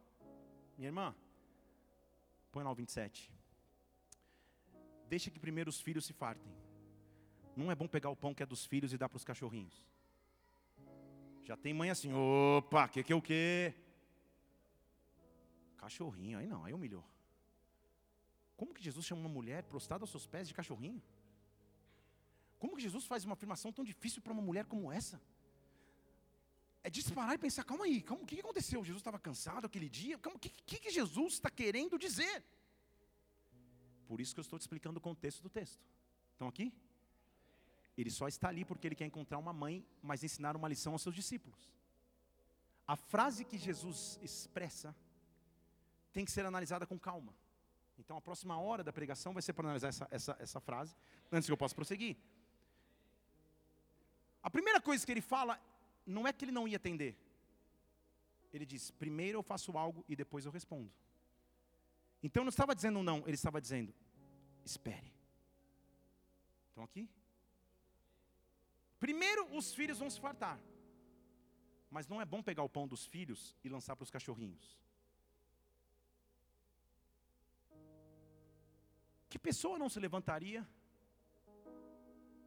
[0.78, 1.16] minha irmã,
[2.52, 3.32] põe lá o 27.
[5.08, 6.54] Deixa que primeiro os filhos se fartem.
[7.56, 9.86] Não é bom pegar o pão que é dos filhos e dar para os cachorrinhos.
[11.48, 13.74] Já tem mãe assim, opa, que que é o quê?
[15.78, 17.06] Cachorrinho, aí não, aí humilhou.
[18.58, 21.02] Como que Jesus chama uma mulher prostrada aos seus pés de cachorrinho?
[22.60, 25.22] Como que Jesus faz uma afirmação tão difícil para uma mulher como essa?
[26.84, 28.84] É disparar e pensar, calma aí, calma, o que aconteceu?
[28.84, 30.18] Jesus estava cansado aquele dia?
[30.18, 32.44] O que, que, que Jesus está querendo dizer?
[34.06, 35.82] Por isso que eu estou te explicando o contexto do texto.
[36.34, 36.74] Estão aqui?
[37.98, 41.02] Ele só está ali porque ele quer encontrar uma mãe, mas ensinar uma lição aos
[41.02, 41.72] seus discípulos.
[42.88, 44.96] A frase que Jesus expressa
[46.14, 47.34] tem que ser analisada com calma.
[47.98, 50.96] Então a próxima hora da pregação vai ser para analisar essa, essa, essa frase,
[51.32, 52.16] antes que eu possa prosseguir.
[54.44, 55.60] A primeira coisa que ele fala,
[56.06, 57.18] não é que ele não ia atender.
[58.54, 60.92] Ele diz: primeiro eu faço algo e depois eu respondo.
[62.22, 63.94] Então não estava dizendo não, ele estava dizendo:
[64.64, 65.12] espere.
[66.70, 67.10] Estão aqui?
[69.00, 70.60] Primeiro os filhos vão se fartar.
[71.90, 74.78] Mas não é bom pegar o pão dos filhos e lançar para os cachorrinhos.
[79.30, 80.68] Que pessoa não se levantaria?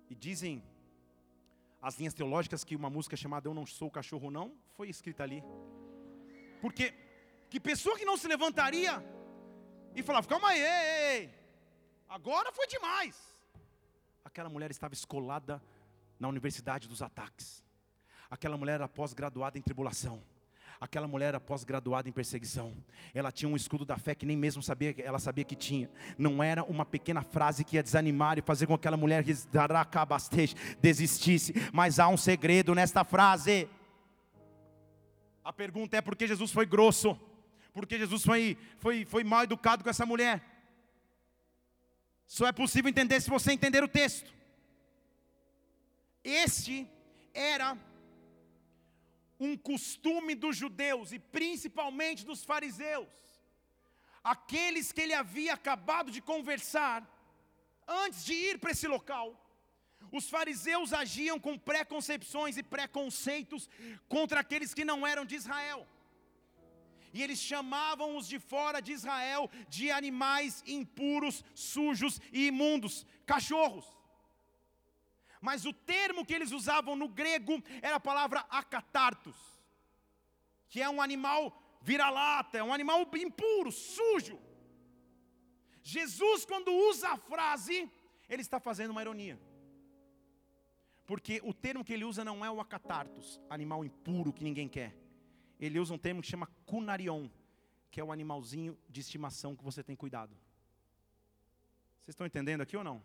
[0.09, 0.62] E dizem
[1.80, 5.42] as linhas teológicas que uma música chamada Eu Não Sou Cachorro Não foi escrita ali.
[6.61, 6.92] Porque
[7.48, 9.03] que pessoa que não se levantaria
[9.94, 11.34] e falava, calma aí, ei, ei,
[12.09, 13.16] agora foi demais.
[14.24, 15.61] Aquela mulher estava escolada
[16.21, 17.64] na universidade dos ataques.
[18.31, 20.23] Aquela mulher era pós-graduada em tribulação.
[20.81, 22.75] Aquela mulher era pós-graduada em perseguição.
[23.12, 25.91] Ela tinha um escudo da fé que nem mesmo sabia, ela sabia que tinha.
[26.16, 29.25] Não era uma pequena frase que ia desanimar e fazer com que aquela mulher
[30.81, 31.53] desistisse.
[31.73, 33.68] Mas há um segredo nesta frase.
[35.45, 37.18] A pergunta é por que Jesus foi grosso?
[37.73, 40.43] Por que Jesus foi, foi, foi mal educado com essa mulher?
[42.27, 44.39] Só é possível entender se você entender o texto.
[46.23, 46.89] Este
[47.33, 47.79] era
[49.39, 53.09] um costume dos judeus e principalmente dos fariseus.
[54.23, 56.99] Aqueles que ele havia acabado de conversar
[57.89, 59.29] antes de ir para esse local.
[60.12, 63.68] Os fariseus agiam com preconcepções e preconceitos
[64.09, 65.87] contra aqueles que não eram de Israel.
[67.12, 73.99] E eles chamavam os de fora de Israel de animais impuros, sujos e imundos, cachorros.
[75.41, 79.36] Mas o termo que eles usavam no grego era a palavra acatartos,
[80.68, 81.43] que é um animal
[81.80, 84.38] vira-lata, é um animal impuro, sujo.
[85.82, 87.91] Jesus, quando usa a frase,
[88.28, 89.41] ele está fazendo uma ironia.
[91.07, 94.95] Porque o termo que ele usa não é o acatartos, animal impuro que ninguém quer.
[95.59, 97.28] Ele usa um termo que chama cunarion,
[97.91, 100.36] que é o animalzinho de estimação que você tem cuidado.
[102.03, 103.03] Vocês estão entendendo aqui ou não?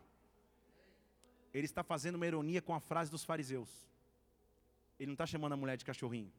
[1.57, 3.69] Ele está fazendo uma ironia com a frase dos fariseus.
[4.99, 6.31] Ele não está chamando a mulher de cachorrinho.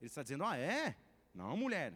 [0.00, 0.96] Ele está dizendo: Ah, é?
[1.32, 1.94] Não, mulher.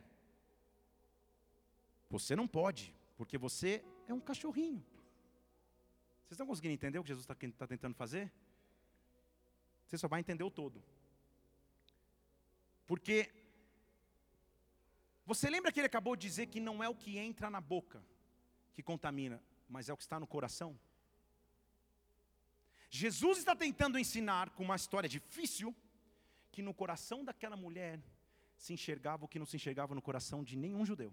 [2.08, 4.84] Você não pode, porque você é um cachorrinho.
[6.22, 8.30] Vocês estão conseguindo entender o que Jesus está tá tentando fazer?
[9.86, 10.80] Você só vai entender o todo.
[12.86, 13.32] Porque
[15.26, 18.00] você lembra que ele acabou de dizer que não é o que entra na boca
[18.74, 20.78] que contamina, mas é o que está no coração?
[22.94, 25.74] Jesus está tentando ensinar com uma história difícil
[26.52, 27.98] que no coração daquela mulher
[28.64, 31.10] se enxergava o que não se enxergava no coração de nenhum judeu.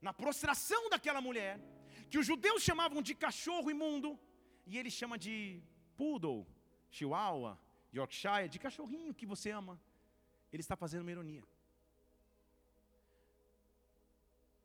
[0.00, 1.60] Na prostração daquela mulher,
[2.10, 4.18] que os judeus chamavam de cachorro imundo,
[4.66, 5.62] e ele chama de
[5.94, 6.46] poodle,
[6.90, 7.60] chihuahua,
[7.94, 9.78] Yorkshire, de cachorrinho que você ama.
[10.50, 11.44] Ele está fazendo uma ironia.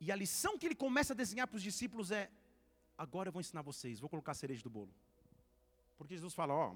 [0.00, 2.30] E a lição que ele começa a desenhar para os discípulos é:
[3.04, 4.94] agora eu vou ensinar vocês, vou colocar a cereja do bolo.
[5.96, 6.66] Porque Jesus fala: ó,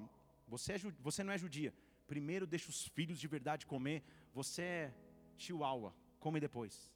[0.49, 1.73] você, é, você não é judia,
[2.07, 4.03] primeiro deixa os filhos de verdade comer,
[4.33, 4.95] você é
[5.37, 6.91] chihuahua, come depois.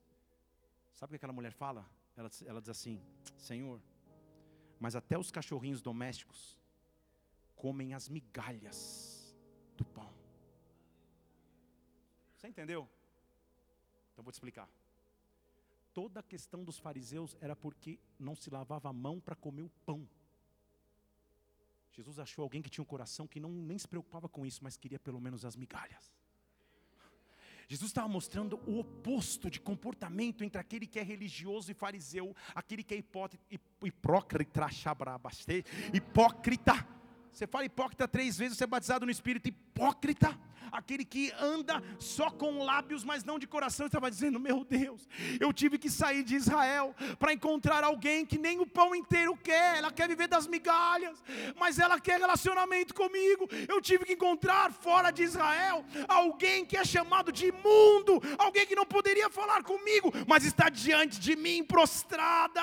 [0.95, 1.87] Sabe o que aquela mulher fala?
[2.17, 3.03] Ela, ela diz assim:
[3.37, 3.81] Senhor,
[4.81, 6.57] mas até os cachorrinhos domésticos
[7.55, 9.37] comem as migalhas
[9.77, 10.11] do pão.
[12.35, 12.89] Você entendeu?
[14.13, 14.69] Então vou te explicar
[15.93, 19.71] toda a questão dos fariseus era porque não se lavava a mão para comer o
[19.85, 20.09] pão.
[21.93, 24.77] Jesus achou alguém que tinha um coração que não nem se preocupava com isso, mas
[24.77, 26.13] queria pelo menos as migalhas.
[27.69, 32.83] Jesus estava mostrando o oposto de comportamento entre aquele que é religioso e fariseu, aquele
[32.83, 33.45] que é hipócrita,
[33.83, 34.61] hipócrita,
[35.93, 36.89] hipócrita.
[37.31, 39.68] Você fala hipócrita três vezes, você é batizado no Espírito, hipócrita
[40.73, 45.09] aquele que anda só com lábios, mas não de coração, estava dizendo: Meu Deus,
[45.41, 49.79] eu tive que sair de Israel para encontrar alguém que nem o pão inteiro quer,
[49.79, 51.23] ela quer viver das migalhas,
[51.59, 53.49] mas ela quer relacionamento comigo.
[53.69, 58.75] Eu tive que encontrar fora de Israel alguém que é chamado de imundo, alguém que
[58.75, 62.59] não poderia falar comigo, mas está diante de mim prostrada.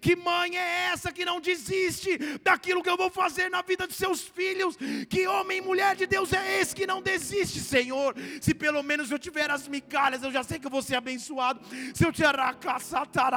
[0.00, 3.96] Que mãe é essa que não desiste daquilo que eu vou fazer na vida dos
[3.96, 4.76] seus filhos?
[5.06, 8.14] Que homem e mulher de Deus é esse que não desiste, Senhor.
[8.40, 11.60] Se pelo menos eu tiver as migalhas, eu já sei que eu vou ser abençoado.
[11.94, 12.22] Se eu te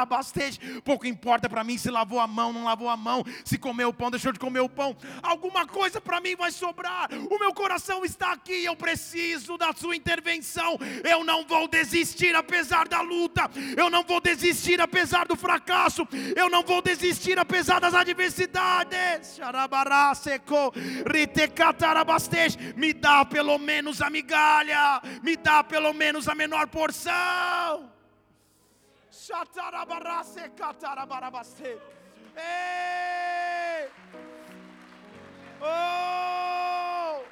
[0.07, 3.89] bastante, pouco importa para mim se lavou a mão, não lavou a mão, se comeu
[3.89, 4.95] o pão, deixou de comer o pão.
[5.22, 7.09] Alguma coisa para mim vai sobrar.
[7.30, 10.78] O meu coração está aqui, eu preciso da sua intervenção.
[11.03, 13.49] Eu não vou desistir apesar da luta.
[13.76, 16.07] Eu não vou desistir apesar do fracasso.
[16.36, 19.36] Eu não vou desistir apesar das adversidades.
[19.36, 20.74] Xarabará, secou,
[22.76, 27.91] me dá pelo menos a migalha, me dá pelo menos a menor porção.
[32.36, 33.89] Ei!
[35.62, 37.26] Oh!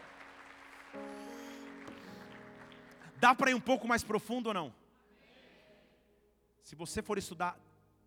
[3.18, 4.74] Dá para ir um pouco mais profundo ou não?
[6.64, 7.58] Se você for estudar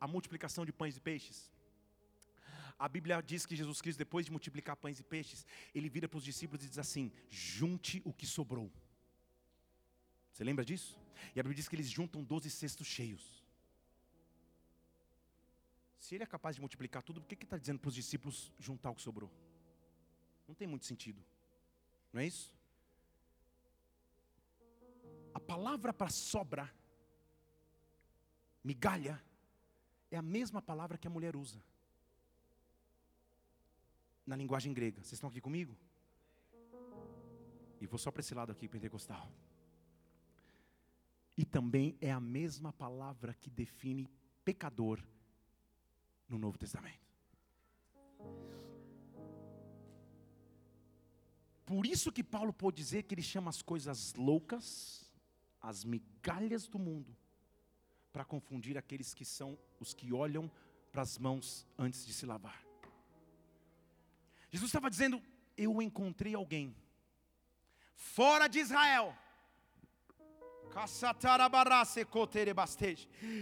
[0.01, 1.51] a multiplicação de pães e peixes,
[2.79, 6.19] a Bíblia diz que Jesus Cristo, depois de multiplicar pães e peixes, ele vira para
[6.19, 8.71] os discípulos e diz assim: junte o que sobrou.
[10.33, 10.97] Você lembra disso?
[11.35, 13.45] E a Bíblia diz que eles juntam 12 cestos cheios.
[15.99, 18.91] Se ele é capaz de multiplicar tudo, por que está dizendo para os discípulos juntar
[18.91, 19.31] o que sobrou?
[20.47, 21.21] Não tem muito sentido.
[22.13, 22.55] Não é isso?
[25.35, 26.73] A palavra para sobra,
[28.63, 29.21] migalha,
[30.11, 31.61] é a mesma palavra que a mulher usa
[34.29, 35.01] na linguagem grega.
[35.01, 35.75] Vocês estão aqui comigo?
[37.81, 39.33] E vou só para esse lado aqui, pentecostal.
[41.37, 44.09] E também é a mesma palavra que define
[44.45, 45.03] pecador
[46.29, 47.09] no Novo Testamento.
[51.65, 55.11] Por isso que Paulo pode dizer que ele chama as coisas loucas,
[55.61, 57.17] as migalhas do mundo,
[58.13, 60.51] para confundir aqueles que são os que olham
[60.91, 62.68] para as mãos antes de se lavar.
[64.51, 65.23] Jesus estava dizendo:
[65.57, 66.75] Eu encontrei alguém
[67.95, 69.17] fora de Israel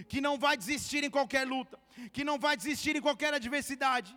[0.09, 1.79] que não vai desistir em qualquer luta,
[2.13, 4.17] que não vai desistir em qualquer adversidade.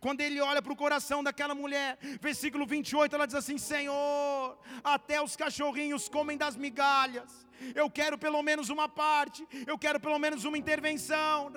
[0.00, 5.20] Quando ele olha para o coração daquela mulher, versículo 28, ela diz assim: Senhor, até
[5.22, 10.44] os cachorrinhos comem das migalhas eu quero pelo menos uma parte, eu quero pelo menos
[10.44, 11.52] uma intervenção.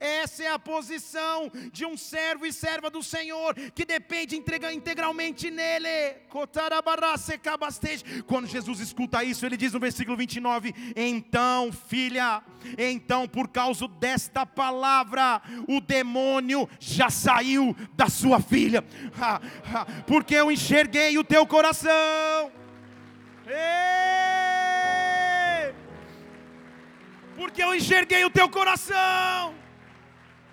[0.00, 6.16] Essa é a posição de um servo e serva do Senhor que depende integralmente nele.
[8.26, 12.42] Quando Jesus escuta isso, ele diz no versículo 29: Então, filha,
[12.78, 18.84] então por causa desta palavra o demônio já saiu da sua filha,
[20.06, 22.50] porque eu enxerguei o teu coração.
[23.46, 23.56] Ei!
[27.36, 29.54] Porque eu enxerguei o teu coração.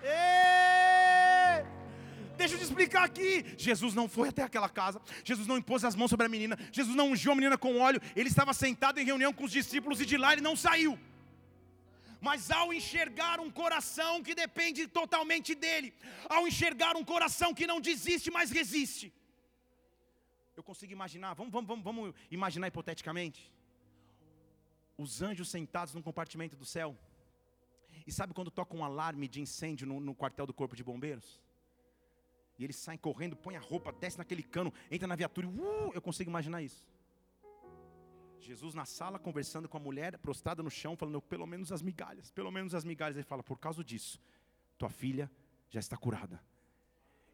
[0.02, 1.64] Ei!
[2.36, 3.44] Deixa eu te explicar aqui.
[3.56, 5.00] Jesus não foi até aquela casa.
[5.24, 6.58] Jesus não impôs as mãos sobre a menina.
[6.70, 8.00] Jesus não ungiu a menina com óleo.
[8.14, 10.98] Ele estava sentado em reunião com os discípulos e de lá ele não saiu.
[12.20, 15.92] Mas ao enxergar um coração que depende totalmente dele,
[16.28, 19.12] ao enxergar um coração que não desiste, mas resiste.
[20.56, 23.52] Eu consigo imaginar, vamos, vamos, vamos, vamos imaginar hipoteticamente.
[24.96, 26.96] Os anjos sentados num compartimento do céu.
[28.06, 31.40] E sabe quando toca um alarme de incêndio no, no quartel do corpo de bombeiros?
[32.56, 35.90] E eles saem correndo, põe a roupa, desce naquele cano, entra na viatura e uh,
[35.92, 36.86] eu consigo imaginar isso.
[38.38, 42.30] Jesus na sala conversando com a mulher, prostrada no chão, falando, pelo menos as migalhas,
[42.30, 43.16] pelo menos as migalhas.
[43.16, 44.20] Ele fala, por causa disso,
[44.78, 45.28] tua filha
[45.68, 46.40] já está curada.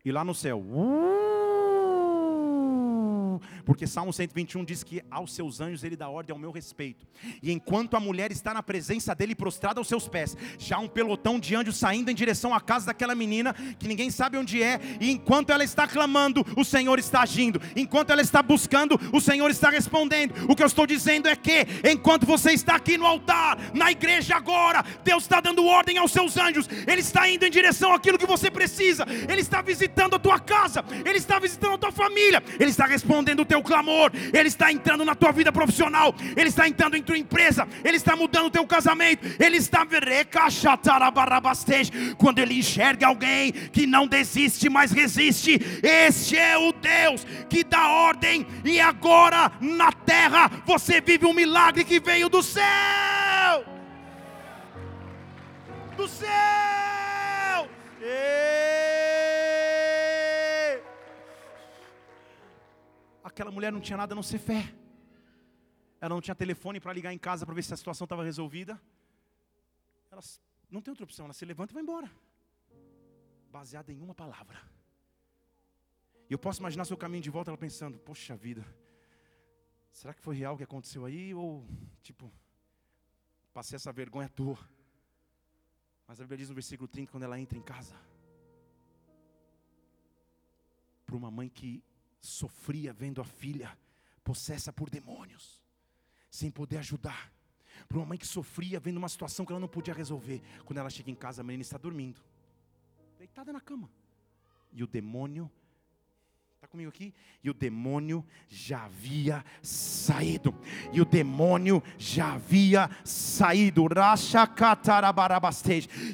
[0.03, 1.30] E lá no céu, uh,
[3.65, 7.07] porque Salmo 121 diz que aos seus anjos ele dá ordem ao meu respeito.
[7.43, 11.39] E enquanto a mulher está na presença dele prostrada aos seus pés, já um pelotão
[11.39, 15.11] de anjos saindo em direção à casa daquela menina, que ninguém sabe onde é, e
[15.11, 17.61] enquanto ela está clamando, o Senhor está agindo.
[17.77, 20.35] Enquanto ela está buscando, o Senhor está respondendo.
[20.49, 24.37] O que eu estou dizendo é que, enquanto você está aqui no altar, na igreja
[24.37, 28.27] agora, Deus está dando ordem aos seus anjos, Ele está indo em direção àquilo que
[28.27, 32.71] você precisa, Ele está visitando a tua casa, Ele está visitando a tua família, Ele
[32.71, 36.97] está respondendo o teu clamor, Ele está entrando na tua vida profissional, Ele está entrando
[36.97, 39.87] em tua empresa, Ele está mudando o teu casamento, Ele está
[42.19, 47.89] quando Ele enxerga alguém que não desiste, mas resiste, este é o Deus que dá
[47.89, 53.65] ordem, e agora na terra você vive um milagre que veio do céu.
[55.97, 56.31] Do céu.
[63.31, 64.75] Aquela mulher não tinha nada a não ser fé.
[66.01, 68.81] Ela não tinha telefone para ligar em casa para ver se a situação estava resolvida.
[70.11, 70.23] Ela
[70.71, 72.11] não tem outra opção, ela se levanta e vai embora.
[73.51, 74.59] Baseada em uma palavra.
[76.29, 78.65] E eu posso imaginar seu caminho de volta, ela pensando: Poxa vida,
[79.93, 81.35] será que foi real o que aconteceu aí?
[81.35, 81.67] Ou,
[82.03, 82.33] tipo,
[83.53, 84.59] passei essa vergonha à toa.
[86.07, 87.95] Mas a Bíblia diz no versículo 30, quando ela entra em casa,
[91.05, 91.83] para uma mãe que
[92.21, 93.77] sofria vendo a filha
[94.23, 95.63] possessa por demônios,
[96.31, 97.33] sem poder ajudar.
[97.89, 100.43] Para uma mãe que sofria vendo uma situação que ela não podia resolver.
[100.65, 102.21] Quando ela chega em casa, a menina está dormindo,
[103.19, 103.91] deitada na cama.
[104.73, 105.51] E o demônio
[106.61, 107.15] Está comigo aqui?
[107.43, 110.55] E o demônio já havia saído.
[110.93, 113.87] E o demônio já havia saído.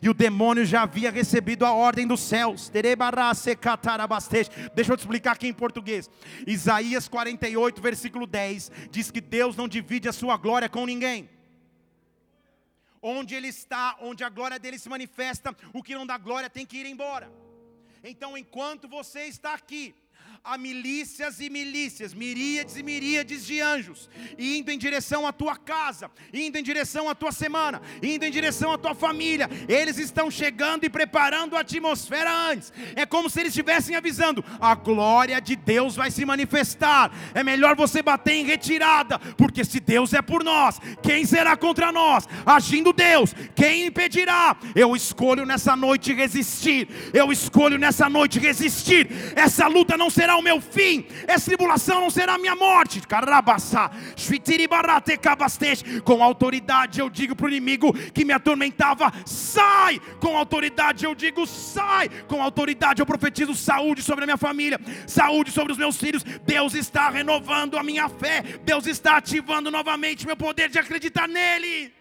[0.00, 2.70] E o demônio já havia recebido a ordem dos céus.
[2.70, 6.08] Deixa eu te explicar aqui em português.
[6.46, 11.28] Isaías 48, versículo 10 diz que Deus não divide a sua glória com ninguém.
[13.02, 16.64] Onde Ele está, onde a glória dele se manifesta, o que não dá glória tem
[16.64, 17.28] que ir embora.
[18.04, 19.92] Então, enquanto você está aqui,
[20.46, 26.08] a milícias e milícias, miríades e miríades de anjos, indo em direção à tua casa,
[26.32, 29.50] indo em direção à tua semana, indo em direção à tua família.
[29.68, 32.72] Eles estão chegando e preparando a atmosfera antes.
[32.94, 37.10] É como se eles estivessem avisando: a glória de Deus vai se manifestar.
[37.34, 41.90] É melhor você bater em retirada, porque se Deus é por nós, quem será contra
[41.90, 42.24] nós?
[42.44, 44.56] Agindo Deus, quem impedirá?
[44.76, 46.88] Eu escolho nessa noite resistir.
[47.12, 49.08] Eu escolho nessa noite resistir.
[49.34, 53.00] Essa luta não será o meu fim, essa tribulação não será a minha morte.
[56.04, 60.00] Com autoridade eu digo para o inimigo que me atormentava: sai!
[60.20, 62.08] Com autoridade eu digo: sai!
[62.26, 66.22] Com autoridade eu profetizo saúde sobre a minha família, saúde sobre os meus filhos.
[66.22, 71.92] Deus está renovando a minha fé, Deus está ativando novamente meu poder de acreditar nele,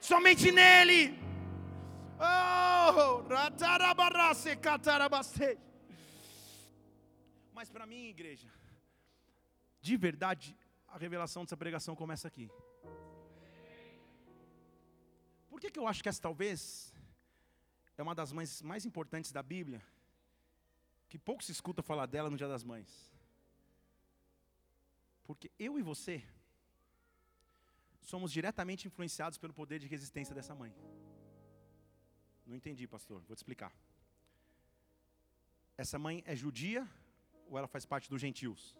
[0.00, 1.18] somente nele.
[2.20, 3.22] Oh,
[7.58, 8.48] mas para mim, igreja,
[9.80, 10.56] de verdade,
[10.86, 12.48] a revelação dessa pregação começa aqui.
[15.50, 16.94] Por que, que eu acho que essa talvez
[17.96, 19.82] é uma das mães mais importantes da Bíblia?
[21.08, 22.88] Que pouco se escuta falar dela no Dia das Mães.
[25.24, 26.16] Porque eu e você
[28.00, 30.72] somos diretamente influenciados pelo poder de resistência dessa mãe.
[32.46, 33.20] Não entendi, pastor.
[33.26, 33.72] Vou te explicar.
[35.76, 36.88] Essa mãe é judia
[37.48, 38.76] ou ela faz parte dos gentios?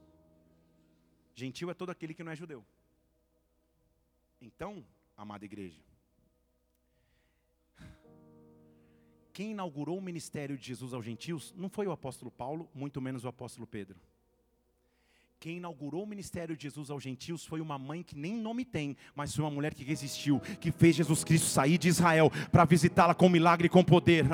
[1.35, 2.65] Gentil é todo aquele que não é judeu.
[4.41, 4.85] Então,
[5.17, 5.83] amada igreja,
[9.33, 13.25] quem inaugurou o ministério de Jesus aos gentios não foi o apóstolo Paulo, muito menos
[13.25, 14.01] o apóstolo Pedro.
[15.41, 18.97] Quem inaugurou o ministério de Jesus aos gentios foi uma mãe que nem nome tem,
[19.15, 23.15] mas foi uma mulher que resistiu, que fez Jesus Cristo sair de Israel para visitá-la
[23.15, 24.27] com milagre e com poder.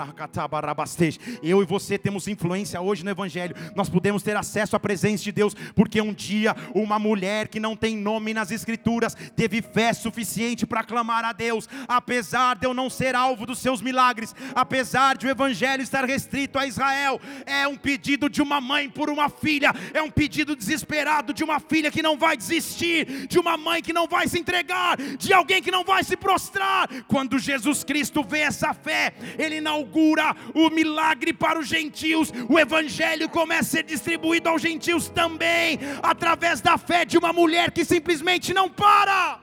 [1.43, 5.31] Eu e você temos influência hoje no Evangelho, nós podemos ter acesso à presença de
[5.31, 10.67] Deus, porque um dia uma mulher que não tem nome nas Escrituras teve fé suficiente
[10.67, 15.27] para clamar a Deus, apesar de eu não ser alvo dos seus milagres, apesar de
[15.27, 19.71] o Evangelho estar restrito a Israel, é um pedido de uma mãe por uma filha,
[19.93, 20.94] é um pedido desesperado
[21.35, 24.97] de uma filha que não vai desistir, de uma mãe que não vai se entregar,
[24.97, 26.89] de alguém que não vai se prostrar.
[27.05, 33.29] Quando Jesus Cristo vê essa fé, ele inaugura o milagre para os gentios, o evangelho
[33.29, 38.53] começa a ser distribuído aos gentios também, através da fé de uma mulher que simplesmente
[38.53, 39.41] não para.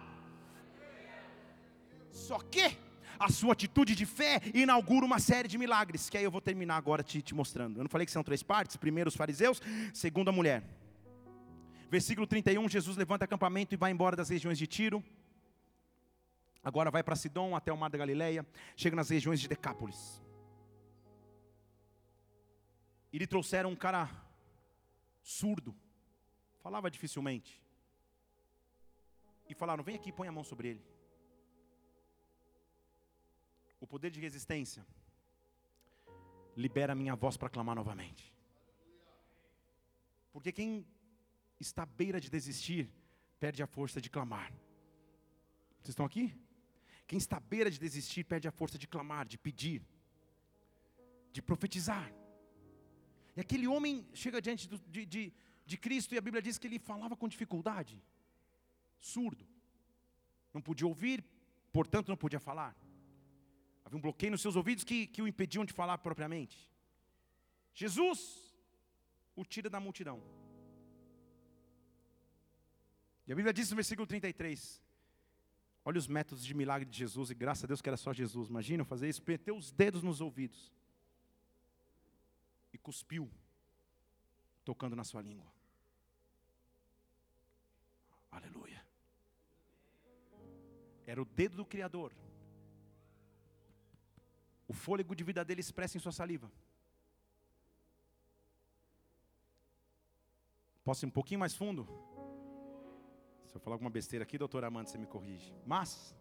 [2.11, 2.77] Só que
[3.19, 6.77] a sua atitude de fé inaugura uma série de milagres, que aí eu vou terminar
[6.77, 7.77] agora te, te mostrando.
[7.77, 9.61] Eu não falei que são três partes: primeiro os fariseus,
[9.93, 10.63] segundo a mulher.
[11.91, 15.03] Versículo 31, Jesus levanta acampamento e vai embora das regiões de Tiro.
[16.63, 18.47] Agora vai para Sidom, até o mar da Galileia.
[18.77, 20.23] Chega nas regiões de Decápolis.
[23.11, 24.09] E lhe trouxeram um cara
[25.21, 25.75] surdo.
[26.61, 27.61] Falava dificilmente.
[29.49, 30.85] E falaram: Vem aqui, põe a mão sobre ele.
[33.81, 34.87] O poder de resistência
[36.55, 38.33] libera a minha voz para clamar novamente.
[40.31, 40.85] Porque quem
[41.61, 42.89] está à beira de desistir,
[43.39, 44.51] perde a força de clamar.
[45.79, 46.35] Vocês estão aqui?
[47.07, 49.81] Quem está à beira de desistir, perde a força de clamar, de pedir,
[51.31, 52.11] de profetizar.
[53.35, 55.33] E aquele homem chega diante do, de, de,
[55.65, 58.01] de Cristo e a Bíblia diz que ele falava com dificuldade,
[58.99, 59.47] surdo,
[60.53, 61.23] não podia ouvir,
[61.71, 62.75] portanto não podia falar.
[63.83, 66.69] Havia um bloqueio nos seus ouvidos que, que o impediam de falar propriamente.
[67.73, 68.53] Jesus
[69.35, 70.21] o tira da multidão.
[73.31, 74.83] E a Bíblia diz no versículo 33.
[75.85, 78.49] Olha os métodos de milagre de Jesus, e graças a Deus que era só Jesus.
[78.49, 80.69] Imagina fazer isso, meter os dedos nos ouvidos.
[82.73, 83.31] E cuspiu,
[84.65, 85.49] tocando na sua língua.
[88.29, 88.85] Aleluia.
[91.07, 92.13] Era o dedo do Criador.
[94.67, 96.51] O fôlego de vida dele expressa em sua saliva.
[100.83, 102.10] Posso ir um pouquinho mais fundo?
[103.51, 105.53] Se eu falar alguma besteira aqui, doutor Amanda, você me corrige.
[105.65, 106.15] Mas,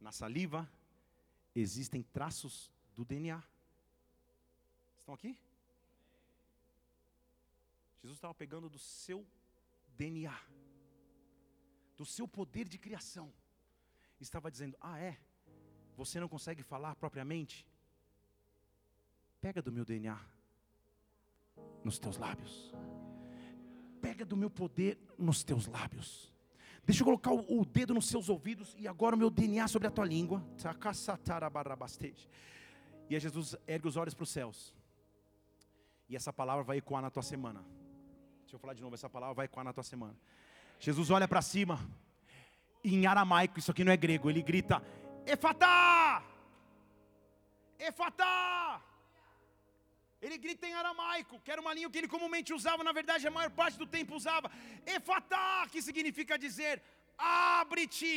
[0.00, 0.66] na saliva,
[1.54, 3.42] existem traços do DNA.
[4.96, 5.38] Estão aqui?
[8.00, 9.26] Jesus estava pegando do seu
[9.98, 10.34] DNA,
[11.94, 13.30] do seu poder de criação.
[14.18, 15.20] Estava dizendo: Ah, é?
[15.94, 17.66] Você não consegue falar propriamente?
[19.42, 20.18] Pega do meu DNA
[21.84, 22.72] nos teus lábios
[24.04, 26.30] pega do meu poder nos teus lábios.
[26.84, 29.90] Deixa eu colocar o, dedo nos seus ouvidos e agora o meu DNA sobre a
[29.90, 30.44] tua língua.
[33.08, 34.74] E Jesus ergue os olhos para os céus.
[36.06, 37.64] E essa palavra vai ecoar na tua semana.
[38.42, 40.14] Deixa eu falar de novo, essa palavra vai ecoar na tua semana.
[40.78, 41.80] Jesus olha para cima.
[42.84, 44.82] Em aramaico, isso aqui não é grego, ele grita:
[45.26, 46.22] Efatá!
[47.78, 48.82] Efatá!
[50.24, 53.34] Ele grita em aramaico, que era uma língua que ele comumente usava, na verdade a
[53.38, 54.50] maior parte do tempo usava.
[54.96, 56.82] Efatá, que significa dizer:
[57.18, 58.14] abre-te,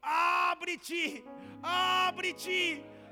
[0.00, 1.24] abre-te,
[1.62, 2.60] abre-te,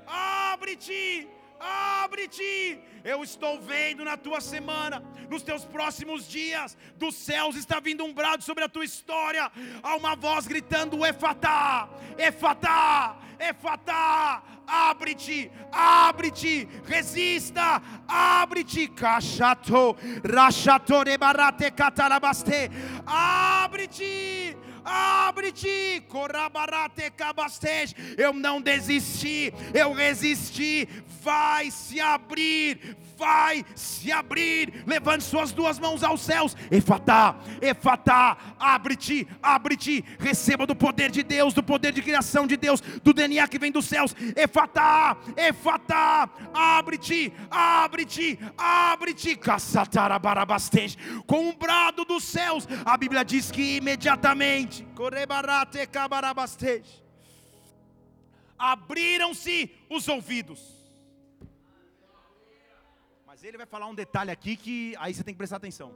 [0.07, 1.36] abre-te.
[1.59, 8.03] Abre-te, eu estou vendo na tua semana, nos teus próximos dias, dos céus está vindo
[8.03, 9.51] um brado sobre a tua história.
[9.81, 22.69] Há uma voz gritando: Efatá, Efatá, Efatá, abre-te, abre-te, resista, abre-te, cachato, rachatore barate catalabaste,
[23.05, 30.87] abre-te, abre-te, corabarate cabastej, eu não desisti, eu resisti,
[31.27, 34.85] vai se abrir, vai se abrir.
[34.87, 36.55] Levante suas duas mãos aos céus.
[36.71, 40.05] Efatá, Efatá, abre-te, abre-te.
[40.17, 43.73] Receba do poder de Deus, do poder de criação de Deus, do DNA que vem
[43.73, 44.15] dos céus.
[44.37, 49.37] Efatá, Efatá, abre-te, abre-te, abre-te.
[51.25, 54.87] Com um brado dos céus, a Bíblia diz que imediatamente,
[58.57, 60.76] abriram-se os ouvidos
[63.47, 65.93] ele vai falar um detalhe aqui que aí você tem que prestar atenção.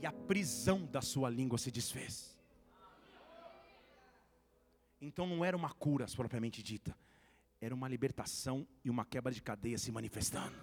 [0.00, 2.36] E a prisão da sua língua se desfez.
[5.00, 6.96] Então não era uma cura propriamente dita,
[7.60, 10.56] era uma libertação e uma quebra de cadeia se manifestando.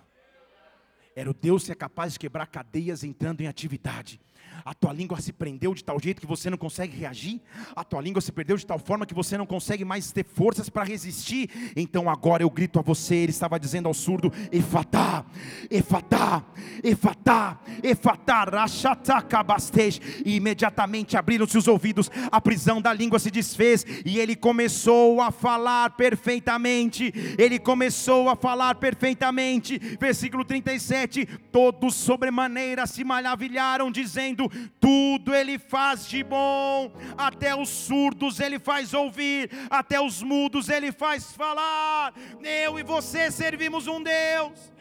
[1.15, 4.19] Era o Deus que é capaz de quebrar cadeias entrando em atividade.
[4.63, 7.39] A tua língua se prendeu de tal jeito que você não consegue reagir.
[7.75, 10.69] A tua língua se perdeu de tal forma que você não consegue mais ter forças
[10.69, 11.73] para resistir.
[11.75, 13.15] Então agora eu grito a você.
[13.15, 15.23] Ele estava dizendo ao surdo: Efatá,
[15.69, 16.43] Efatá,
[16.83, 20.01] Efatá, Efatá, Rachatacabastej.
[20.25, 25.31] E imediatamente abriram-se os ouvidos, a prisão da língua se desfez e ele começou a
[25.31, 27.13] falar perfeitamente.
[27.37, 29.77] Ele começou a falar perfeitamente.
[29.99, 31.04] Versículo 37:
[31.51, 34.49] Todos sobremaneira se maravilharam, dizendo:
[34.79, 40.91] tudo Ele faz de bom, até os surdos Ele faz ouvir, até os mudos Ele
[40.91, 42.13] faz falar.
[42.41, 44.75] Eu e você servimos um Deus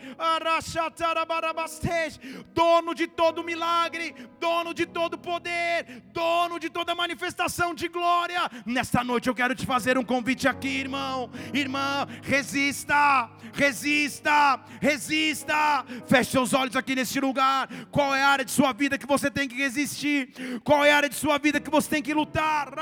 [2.52, 8.50] dono de todo milagre, dono de todo poder, dono de toda manifestação de glória.
[8.66, 15.84] Nesta noite eu quero te fazer um convite aqui, irmão, irmã, resista, resista, resista.
[16.14, 17.68] Feche seus olhos aqui neste lugar.
[17.90, 20.32] Qual é a área de sua vida que você tem que resistir?
[20.62, 22.72] Qual é a área de sua vida que você tem que lutar?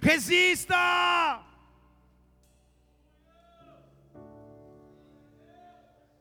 [0.00, 1.38] Resista!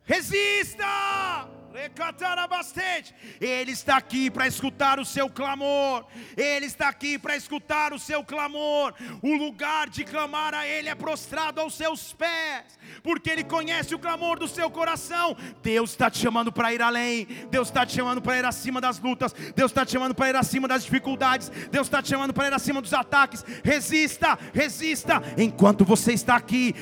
[0.03, 1.53] Resista!
[3.41, 6.05] Ele está aqui para escutar o seu clamor.
[6.37, 8.93] Ele está aqui para escutar o seu clamor.
[9.23, 13.99] O lugar de clamar a Ele é prostrado aos seus pés, porque Ele conhece o
[13.99, 15.35] clamor do seu coração.
[15.61, 17.27] Deus está te chamando para ir além.
[17.49, 19.33] Deus está te chamando para ir acima das lutas.
[19.55, 21.51] Deus está te chamando para ir acima das dificuldades.
[21.71, 23.43] Deus está te chamando para ir acima dos ataques.
[23.63, 25.21] Resista, resista.
[25.37, 26.75] Enquanto você está aqui,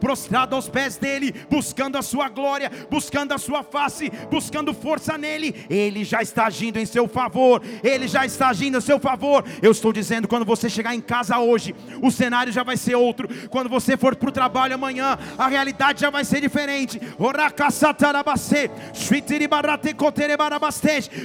[0.00, 5.66] prostrado aos pés dele, buscando a sua glória buscando a sua face, buscando força nele,
[5.68, 9.44] ele já está agindo em seu favor, ele já está agindo em seu favor.
[9.62, 13.28] Eu estou dizendo, quando você chegar em casa hoje, o cenário já vai ser outro.
[13.48, 17.00] Quando você for para o trabalho amanhã, a realidade já vai ser diferente.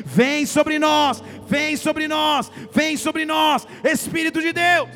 [0.05, 4.89] Vem sobre nós, vem sobre nós, vem sobre nós, Espírito de Deus.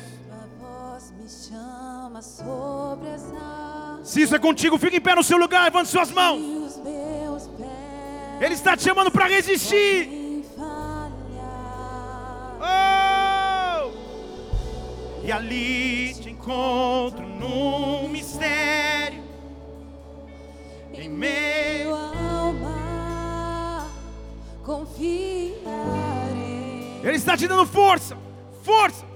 [4.02, 6.80] Se isso é contigo, fique em pé no seu lugar, levante suas mãos.
[8.40, 10.44] Ele está te chamando para resistir.
[12.60, 13.90] Oh!
[15.24, 17.26] E ali te encontro
[27.24, 28.18] está te dando força,
[28.62, 29.13] força.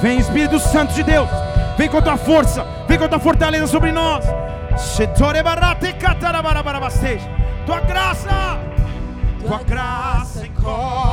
[0.00, 1.28] Vem Espírito Santo de Deus,
[1.76, 4.24] vem com a tua força, vem com a tua fortaleza sobre nós.
[7.66, 8.58] Tua graça,
[9.46, 11.09] tua graça encobre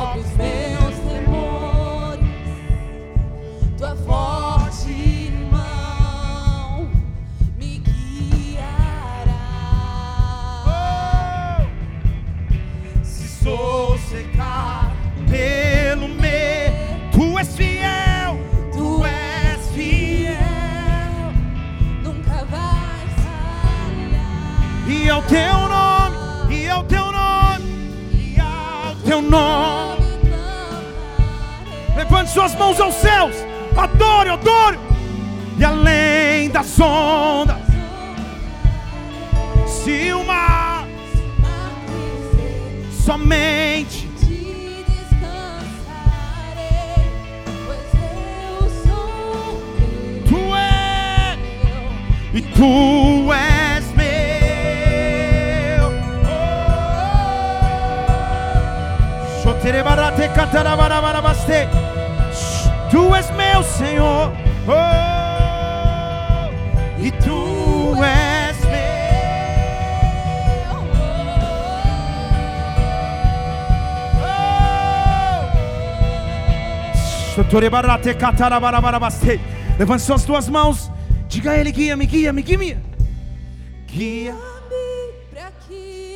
[25.28, 26.16] teu nome,
[26.50, 30.02] e ao teu nome, e ao teu nome.
[31.96, 33.34] Levante suas mãos aos céus,
[33.76, 34.78] adore, adore,
[35.58, 37.58] e além das ondas,
[39.66, 40.86] se o mar
[43.04, 44.08] somente
[50.28, 51.38] Tu és
[52.34, 53.57] e tu és
[62.90, 64.32] Tu és meu Senhor,
[64.66, 64.72] oh,
[66.98, 68.78] e Tu és meu.
[70.72, 70.86] Oh.
[79.78, 80.90] Levante suas duas mãos,
[81.28, 82.76] diga a Ele: guia-me, guia-me, guia-me.
[83.86, 84.34] Guia.
[85.36, 85.36] aqui, igreja.
[85.36, 86.07] Por onde quer que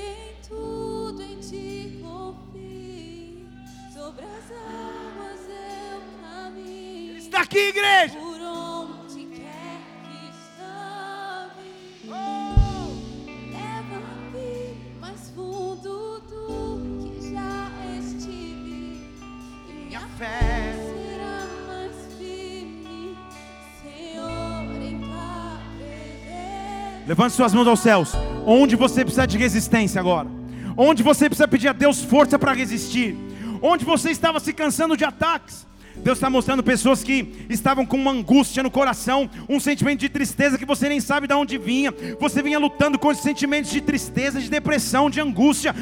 [23.82, 27.04] Senhor, em tua presença.
[27.06, 28.12] Levante suas mãos aos céus.
[28.46, 30.28] Onde você precisa de resistência agora?
[30.76, 33.16] Onde você precisa pedir a Deus força para resistir?
[33.62, 35.64] Onde você estava se cansando de ataques?
[35.96, 40.58] Deus está mostrando pessoas que estavam com uma angústia no coração, um sentimento de tristeza
[40.58, 41.94] que você nem sabe de onde vinha.
[42.18, 45.74] Você vinha lutando com esses sentimentos de tristeza, de depressão, de angústia.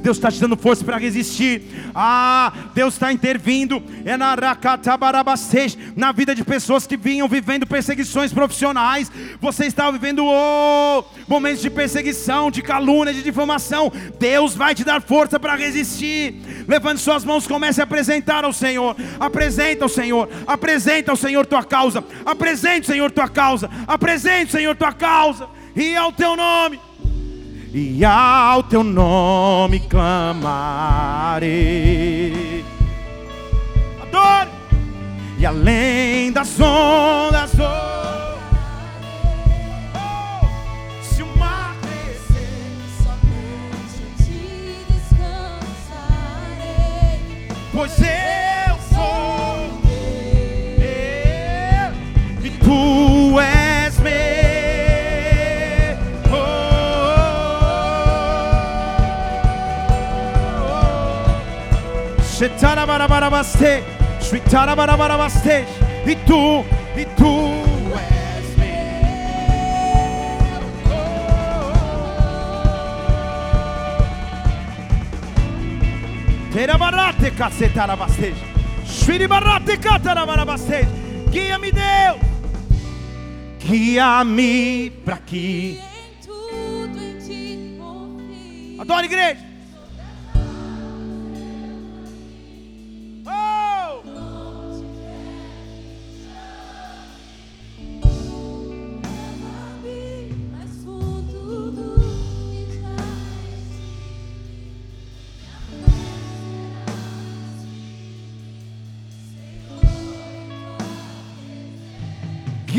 [0.00, 1.62] Deus está te dando força para resistir.
[1.94, 3.82] Ah, Deus está intervindo
[5.96, 9.10] na vida de pessoas que vinham vivendo perseguições profissionais.
[9.40, 13.92] Você estava vivendo oh, momentos de perseguição, de calúnia, de difamação.
[14.18, 16.64] Deus vai te dar força para resistir.
[16.66, 18.94] Levante suas mãos, comece a apresentar apresentar ao Senhor.
[19.18, 20.28] Apresenta ao Senhor.
[20.46, 22.04] Apresenta ao Senhor tua causa.
[22.24, 23.68] Apresente, Senhor, tua causa.
[23.86, 25.48] Apresente, Senhor, tua causa.
[25.74, 26.78] E ao teu nome.
[27.72, 31.42] E ao teu nome clamarei.
[34.02, 34.50] Adore.
[35.38, 37.52] E além das ondas.
[37.58, 38.29] Oh,
[47.80, 49.80] pois eu sou
[50.76, 51.90] meu
[52.44, 54.12] e tu és meu.
[56.30, 56.60] Oh.
[62.22, 63.82] Shetarabarabaste,
[64.20, 65.64] shritarabarabaste,
[66.04, 67.59] e tu, e tu
[76.52, 78.34] Terabarate cacetarabastej.
[78.84, 80.86] Shiribarate catarabarabaste.
[81.30, 82.18] Guia-me, Deus.
[83.64, 85.78] Guia-me para que.
[88.78, 89.49] Adore, igreja.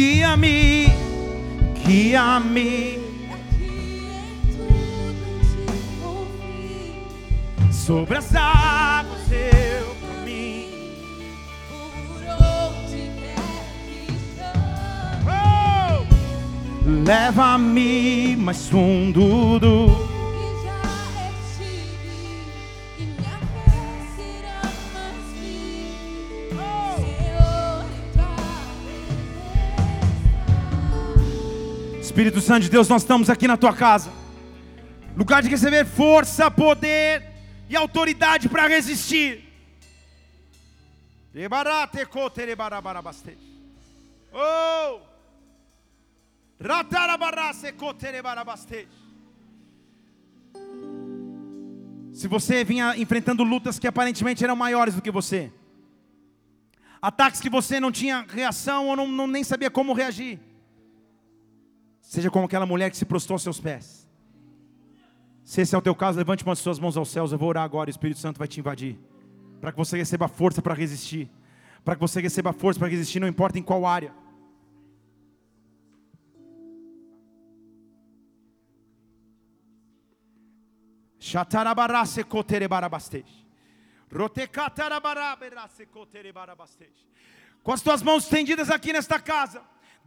[0.02, 0.88] Guia-me,
[1.86, 3.00] guia-me
[7.72, 11.38] sobre as águas eu caminho.
[11.70, 14.08] Por onde quer que
[15.30, 16.04] Oh!
[17.06, 20.11] Leva-me mais fundo do
[32.22, 34.12] Espírito Santo de Deus, nós estamos aqui na tua casa.
[35.18, 37.24] Lugar de receber força, poder
[37.68, 39.44] e autoridade para resistir.
[44.32, 45.00] Oh!
[52.14, 55.52] Se você vinha enfrentando lutas que aparentemente eram maiores do que você,
[57.02, 60.40] ataques que você não tinha reação ou não, não- nem sabia como reagir,
[62.12, 64.06] Seja como aquela mulher que se prostrou aos seus pés.
[65.46, 67.32] Se esse é o teu caso, levante uma de suas mãos aos céus.
[67.32, 69.00] Eu vou orar agora, o Espírito Santo vai te invadir.
[69.62, 71.32] Para que você receba força para resistir.
[71.86, 74.14] Para que você receba força para resistir, não importa em qual área.
[87.64, 89.62] Com as tuas mãos estendidas aqui nesta casa,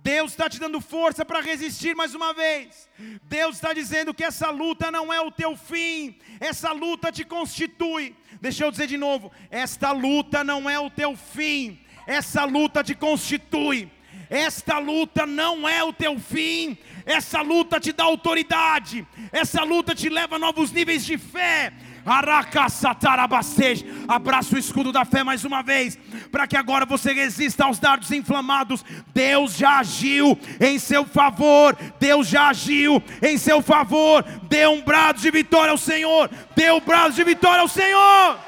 [0.05, 2.91] Deus está te dando força para resistir mais uma vez.
[3.23, 8.15] Deus está dizendo que essa luta não é o teu fim, essa luta te constitui.
[8.39, 12.95] Deixa eu dizer de novo: esta luta não é o teu fim, essa luta te
[12.95, 13.91] constitui.
[14.29, 20.09] Esta luta não é o teu fim, essa luta te dá autoridade, essa luta te
[20.09, 21.73] leva a novos níveis de fé.
[24.07, 25.99] Abraça o escudo da fé mais uma vez,
[26.31, 28.85] para que agora você resista aos dardos inflamados.
[29.15, 34.23] Deus já agiu em seu favor, Deus já agiu em seu favor.
[34.43, 38.39] Dê um brado de vitória ao Senhor, dê um brado de vitória ao Senhor.